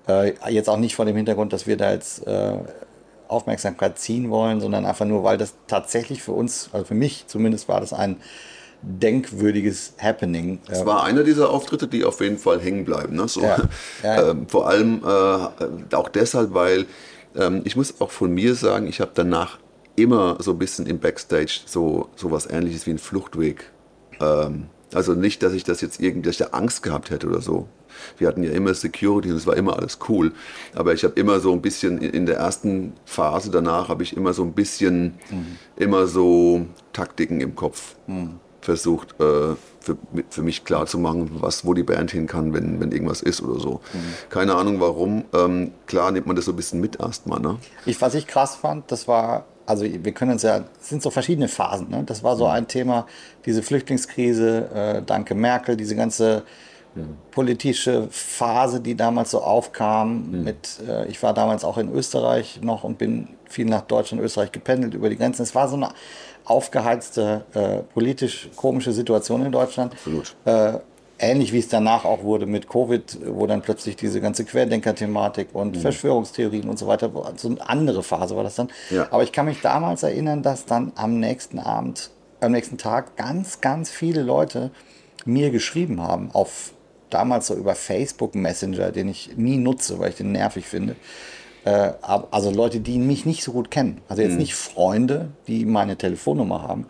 [0.10, 2.58] äh, jetzt auch nicht vor dem Hintergrund, dass wir da jetzt äh,
[3.30, 7.70] Aufmerksamkeit ziehen wollen, sondern einfach nur, weil das tatsächlich für uns, also für mich zumindest,
[7.70, 8.18] war das ein
[8.82, 10.60] denkwürdiges Happening.
[10.70, 13.16] Es war einer dieser Auftritte, die auf jeden Fall hängen bleiben.
[13.16, 13.30] Ne?
[13.30, 13.58] So, Ja,
[14.04, 14.30] ja.
[14.32, 16.86] Ähm, vor allem äh, auch deshalb, weil
[17.36, 19.58] ähm, ich muss auch von mir sagen, ich habe danach
[19.96, 23.72] immer so ein bisschen im Backstage so, so was ähnliches wie ein Fluchtweg.
[24.20, 26.00] Ähm, also nicht, dass ich das jetzt
[26.39, 27.68] da Angst gehabt hätte oder so.
[28.18, 30.34] Wir hatten ja immer Security und es war immer alles cool.
[30.76, 34.34] Aber ich habe immer so ein bisschen in- der ersten Phase danach habe ich immer
[34.34, 35.16] so ein bisschen
[35.76, 37.96] immer so Taktiken im Kopf
[38.62, 39.98] versucht äh, für,
[40.30, 43.41] für mich klar zu machen, was, wo die Band hin kann, wenn, wenn irgendwas ist
[43.44, 43.82] oder so.
[44.30, 45.26] Keine Ahnung warum.
[45.34, 47.39] Ähm, klar nimmt man das so ein bisschen mit erstmal.
[47.41, 47.58] Ne?
[47.86, 51.09] Ich, was ich krass fand, das war, also wir können uns ja, es sind so
[51.09, 51.89] verschiedene Phasen.
[51.89, 52.03] Ne?
[52.05, 53.07] Das war so ein Thema,
[53.45, 56.43] diese Flüchtlingskrise, äh, danke Merkel, diese ganze
[57.32, 60.43] politische Phase, die damals so aufkam.
[60.43, 64.51] Mit, äh, ich war damals auch in Österreich noch und bin viel nach Deutschland, Österreich
[64.51, 65.43] gependelt über die Grenzen.
[65.43, 65.89] Es war so eine
[66.45, 69.93] aufgeheizte, äh, politisch komische Situation in Deutschland.
[69.93, 70.36] Absolut.
[71.24, 75.50] Äh, ähnlich wie es danach auch wurde mit Covid, wo dann plötzlich diese ganze Querdenker-Thematik
[75.54, 78.70] und Verschwörungstheorien und so weiter, so eine andere Phase war das dann.
[78.90, 79.08] Ja.
[79.12, 83.62] Aber ich kann mich damals erinnern, dass dann am nächsten Abend, am nächsten Tag ganz,
[83.62, 84.72] ganz viele Leute
[85.26, 86.74] mir geschrieben haben auf
[87.10, 90.96] damals so über Facebook Messenger, den ich nie nutze, weil ich den nervig finde.
[91.64, 94.02] Äh, also Leute, die mich nicht so gut kennen.
[94.10, 96.88] Also jetzt nicht Freunde, die meine Telefonnummer haben.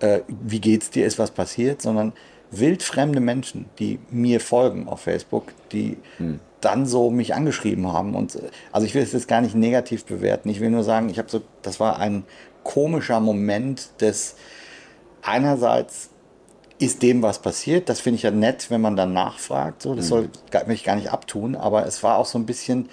[0.00, 1.06] Äh, wie geht's dir?
[1.06, 1.82] Ist was passiert?
[1.82, 2.12] Sondern
[2.58, 5.96] wildfremde Menschen, die mir folgen auf Facebook, die
[6.60, 8.14] dann so mich angeschrieben haben.
[8.14, 8.38] Und
[8.72, 10.48] also ich will es jetzt gar nicht negativ bewerten.
[10.48, 12.24] Ich will nur sagen, ich habe so, das war ein
[12.62, 14.36] komischer Moment des
[15.22, 16.10] einerseits
[16.78, 17.88] ist dem was passiert.
[17.88, 19.82] Das finde ich ja nett, wenn man dann nachfragt.
[19.82, 22.46] So, das soll gar- will ich gar nicht abtun, aber es war auch so ein
[22.46, 22.88] bisschen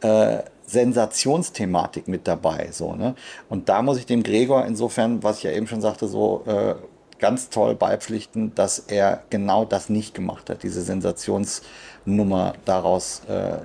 [0.00, 2.68] äh, Sensationsthematik mit dabei.
[2.72, 3.14] So, ne?
[3.48, 6.74] Und da muss ich dem Gregor insofern, was ich ja eben schon sagte, so äh,
[7.22, 13.58] ganz toll beipflichten, dass er genau das nicht gemacht hat, diese Sensationsnummer daraus äh,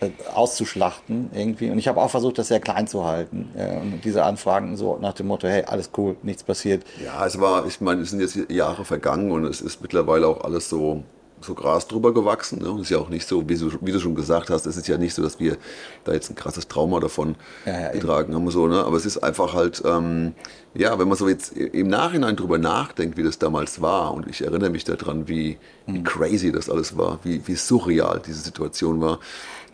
[0.00, 1.70] äh, auszuschlachten irgendwie.
[1.70, 3.50] Und ich habe auch versucht, das sehr klein zu halten.
[3.56, 6.84] Äh, und diese Anfragen so nach dem Motto, hey, alles cool, nichts passiert.
[7.04, 10.44] Ja, es war, ich meine, es sind jetzt Jahre vergangen und es ist mittlerweile auch
[10.44, 11.02] alles so,
[11.44, 12.60] so Gras drüber gewachsen.
[12.62, 12.70] Ne?
[12.70, 14.88] Und ist ja auch nicht so, wie du, wie du schon gesagt hast, es ist
[14.88, 15.56] ja nicht so, dass wir
[16.04, 17.36] da jetzt ein krasses Trauma davon
[17.66, 18.00] Ja, ja, eben.
[18.00, 18.50] getragen haben.
[18.50, 18.82] So, ne?
[18.84, 20.34] Aber es ist einfach halt, ähm,
[20.74, 24.42] ja, wenn man so jetzt im Nachhinein drüber nachdenkt, wie das damals war, und ich
[24.42, 26.04] erinnere mich daran, wie, wie Mhm.
[26.04, 29.20] crazy das alles war, wie, wie surreal diese Situation war,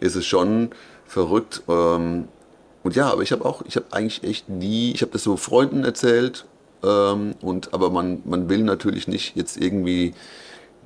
[0.01, 0.71] ist es schon
[1.07, 1.63] verrückt.
[1.69, 2.29] Ähm,
[2.83, 5.37] und ja, aber ich habe auch, ich habe eigentlich echt nie, ich habe das so
[5.37, 6.47] Freunden erzählt
[6.83, 10.15] Ähm, und, aber man, man will natürlich nicht jetzt irgendwie,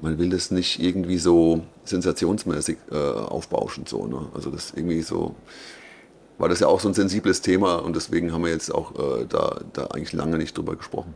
[0.05, 3.87] man will das nicht irgendwie so sensationsmäßig äh, aufbauschen.
[3.87, 4.27] So, ne?
[4.35, 5.35] Also das irgendwie so,
[6.39, 9.25] war das ja auch so ein sensibles Thema und deswegen haben wir jetzt auch äh,
[9.29, 11.15] da, da eigentlich lange nicht drüber gesprochen.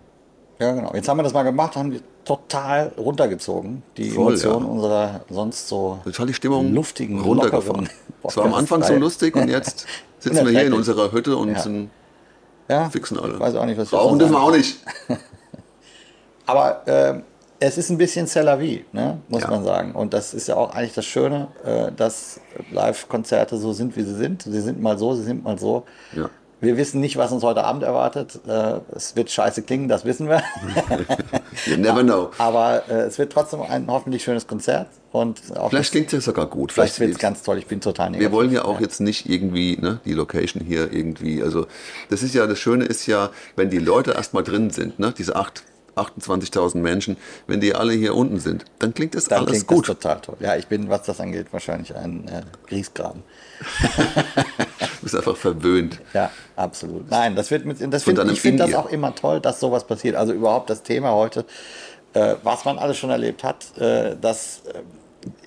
[0.58, 0.90] Ja, genau.
[0.94, 4.72] Jetzt haben wir das mal gemacht, haben die total runtergezogen, die Voll, Emotionen ja.
[4.72, 7.88] unserer sonst so Total die Stimmung luftigen, runtergefahren.
[8.24, 9.86] Es war am Anfang so lustig und jetzt
[10.18, 11.58] sitzen wir hier in unserer Hütte und Ja.
[11.60, 11.90] sind
[12.68, 13.34] Ja, fixen alle.
[13.34, 14.78] Ich weiß auch nicht, was wir Rauchen schon dürfen wir auch nicht.
[16.46, 17.22] Aber ähm,
[17.60, 19.18] es ist ein bisschen c'est la vie, ne?
[19.28, 19.50] muss Ja.
[19.50, 19.92] man sagen.
[19.92, 22.40] Und das ist ja auch eigentlich das Schöne, äh, dass
[22.70, 24.42] Live-Konzerte so sind, wie sie sind.
[24.42, 25.84] Sie sind mal so, sie sind mal so.
[26.14, 26.30] Ja.
[26.60, 28.40] Wir wissen nicht, was uns heute Abend erwartet.
[28.46, 30.42] Äh, es wird scheiße klingen, das wissen wir.
[31.66, 32.30] You never know.
[32.38, 34.88] Aber äh, es wird trotzdem ein hoffentlich schönes Konzert.
[35.12, 35.40] Und
[35.70, 36.70] Vielleicht klingt es sogar gut.
[36.72, 37.58] vielleicht wird es ganz toll.
[37.58, 38.30] Ich bin total negativ.
[38.30, 41.66] Wir wollen ja auch jetzt nicht irgendwie, ne, die Location hier irgendwie, also
[42.10, 45.36] das ist ja, das Schöne ist ja, wenn die Leute erstmal drin sind, ne, diese
[45.36, 45.62] acht-
[45.98, 49.88] 28.000 Menschen, wenn die alle hier unten sind, dann klingt das Dann alles klingt gut.
[49.88, 50.36] das total toll.
[50.40, 53.22] Ja, ich bin, was das angeht, wahrscheinlich ein äh, Grießgraben.
[53.60, 56.00] Du bist einfach verwöhnt.
[56.14, 57.10] Ja, absolut.
[57.10, 60.16] Nein, das wird mit, das find, ich finde das auch immer toll, dass sowas passiert.
[60.16, 61.44] Also überhaupt das Thema heute,
[62.14, 64.80] äh, was man alles schon erlebt hat, äh, das, äh,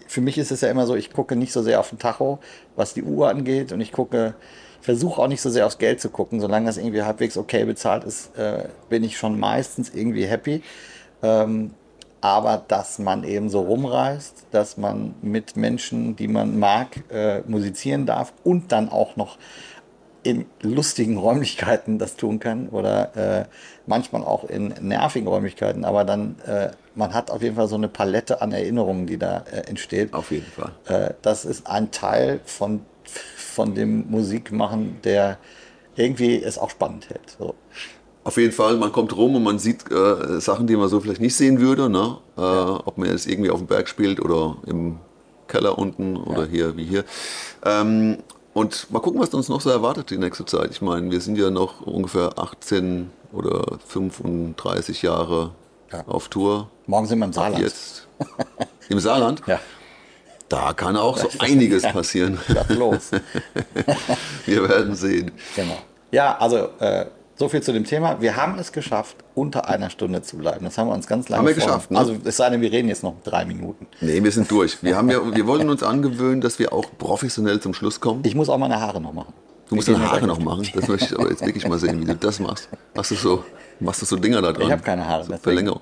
[0.08, 2.40] für mich ist es ja immer so, ich gucke nicht so sehr auf den Tacho,
[2.76, 4.36] was die Uhr angeht und ich gucke,
[4.82, 8.04] versuche auch nicht so sehr aufs Geld zu gucken, solange das irgendwie halbwegs okay bezahlt
[8.04, 10.62] ist, äh, bin ich schon meistens irgendwie happy.
[11.24, 11.72] Ähm,
[12.22, 18.06] aber dass man eben so rumreist, dass man mit Menschen, die man mag, äh, musizieren
[18.06, 19.38] darf und dann auch noch
[20.24, 23.46] in lustigen Räumlichkeiten das tun kann oder äh,
[23.88, 27.88] manchmal auch in nervigen Räumlichkeiten, aber dann, äh, man hat auf jeden Fall so eine
[27.88, 30.14] Palette an Erinnerungen, die da äh, entsteht.
[30.14, 30.72] Auf jeden Fall.
[30.86, 32.86] Äh, das ist ein Teil von,
[33.52, 35.38] von dem Musikmachen, der
[35.96, 37.36] irgendwie es auch spannend hält.
[37.38, 37.54] So.
[38.24, 41.22] Auf jeden Fall, man kommt rum und man sieht äh, Sachen, die man so vielleicht
[41.22, 42.18] nicht sehen würde, ne?
[42.38, 44.98] Äh, ob man jetzt irgendwie auf dem Berg spielt oder im
[45.48, 47.04] Keller unten oder hier wie hier.
[47.66, 48.18] Ähm,
[48.54, 50.72] und mal gucken, was uns noch so erwartet die nächste Zeit.
[50.72, 55.52] Ich meine, wir sind ja noch ungefähr 18 oder 35 Jahre
[55.92, 56.04] Ja.
[56.08, 56.70] auf Tour.
[56.88, 57.62] Morgen sind wir im Saarland.
[57.64, 58.08] Jetzt
[58.90, 59.42] im Saarland.
[59.48, 59.60] Ja,
[60.52, 62.38] Da kann auch so einiges passieren.
[62.68, 63.12] los.
[64.46, 65.32] Wir werden sehen.
[65.56, 65.78] Genau.
[66.12, 68.20] Ja, also äh, so viel zu dem Thema.
[68.20, 70.66] Wir haben es geschafft, unter einer Stunde zu bleiben.
[70.66, 71.98] Das haben wir uns ganz lange Haben wir geschafft, ne?
[71.98, 73.88] Also es sei denn, wir reden jetzt noch drei Minuten.
[74.02, 74.84] Nee, wir sind durch.
[74.84, 78.22] Wir, haben ja, wir wollen uns angewöhnen, dass wir auch professionell zum Schluss kommen.
[78.26, 79.34] Ich muss auch meine Haare noch machen.
[79.70, 80.68] Du musst deine Haare noch machen.
[80.76, 82.68] Das möchte ich aber jetzt wirklich mal sehen, wie du das machst.
[82.94, 83.46] Hast du so,
[83.80, 84.66] machst du so Dinger da dran?
[84.66, 85.24] Ich habe keine Haare.
[85.24, 85.38] So.
[85.38, 85.80] Verlängerung.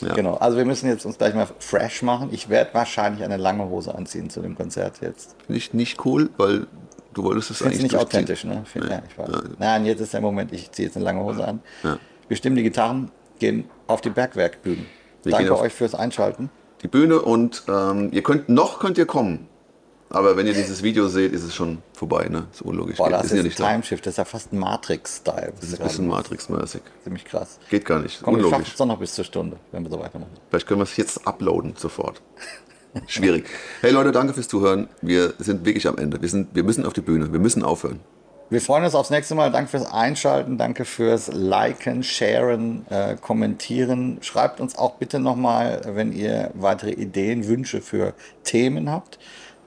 [0.00, 0.14] Ja.
[0.14, 2.28] Genau, also wir müssen jetzt uns gleich mal fresh machen.
[2.32, 5.36] Ich werde wahrscheinlich eine lange Hose anziehen zu dem Konzert jetzt.
[5.46, 6.66] Finde ich nicht cool, weil
[7.14, 8.64] du wolltest es eigentlich nicht authentisch, ne?
[8.74, 8.80] Nee.
[8.88, 9.28] ja, ich weiß.
[9.28, 9.42] Ja.
[9.58, 11.60] Nein, jetzt ist der Moment, ich ziehe jetzt eine lange Hose an.
[11.82, 11.98] Ja.
[12.28, 14.86] Wir stimmen die Gitarren, gehen auf die Bergwerkbühnen.
[15.22, 16.50] Wir Danke euch fürs Einschalten.
[16.82, 19.49] Die Bühne und ähm, ihr könnt noch könnt ihr kommen.
[20.12, 22.48] Aber wenn ihr dieses Video seht, ist es schon vorbei, ne?
[22.52, 22.96] Ist unlogisch.
[22.96, 23.56] Boah, das ist sind ja ein nicht.
[23.58, 25.52] Timeshift, das ist ja fast Matrix-Style.
[25.60, 26.80] Das ist ein bisschen Matrix-mäßig.
[27.04, 27.60] Ziemlich krass.
[27.70, 28.20] Geht gar nicht.
[28.20, 28.72] Komm, wir schaffen Unlogisch.
[28.72, 30.32] es doch noch bis zur Stunde, wenn wir so weitermachen.
[30.48, 32.20] Vielleicht können wir es jetzt uploaden sofort.
[33.06, 33.46] Schwierig.
[33.82, 34.88] Hey Leute, danke fürs Zuhören.
[35.00, 36.20] Wir sind wirklich am Ende.
[36.20, 37.32] Wir, sind, wir müssen auf die Bühne.
[37.32, 38.00] Wir müssen aufhören.
[38.48, 39.52] Wir freuen uns aufs nächste Mal.
[39.52, 44.18] Danke fürs Einschalten, danke fürs Liken, Sharen, äh, Kommentieren.
[44.22, 49.20] Schreibt uns auch bitte nochmal, wenn ihr weitere Ideen, Wünsche für Themen habt.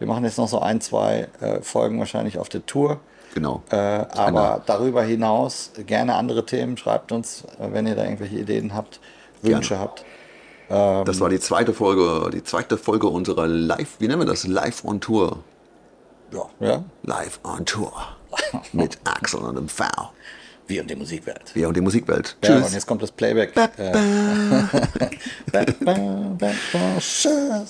[0.03, 2.99] Wir machen jetzt noch so ein, zwei äh, Folgen wahrscheinlich auf der Tour.
[3.33, 3.63] Genau.
[3.69, 6.75] Äh, aber darüber hinaus gerne andere Themen.
[6.75, 8.99] Schreibt uns, äh, wenn ihr da irgendwelche Ideen habt,
[9.41, 10.03] Wünsche habt.
[10.67, 14.45] Das war die zweite Folge, die zweite Folge unserer Live, wie nennen wir das?
[14.45, 15.37] Live on Tour.
[16.31, 16.49] Ja.
[16.59, 16.83] ja?
[17.03, 17.93] Live on Tour.
[18.73, 19.85] Mit Axel und dem V.
[20.67, 21.51] Wir und die Musikwelt.
[21.53, 22.35] Wir und die Musikwelt.
[22.43, 22.65] Ja, Tschüss.
[22.67, 23.55] und jetzt kommt das Playback.
[23.55, 23.91] Äh,
[25.51, 25.93] ba, ba,
[26.37, 27.69] ba, ba, Tschüss.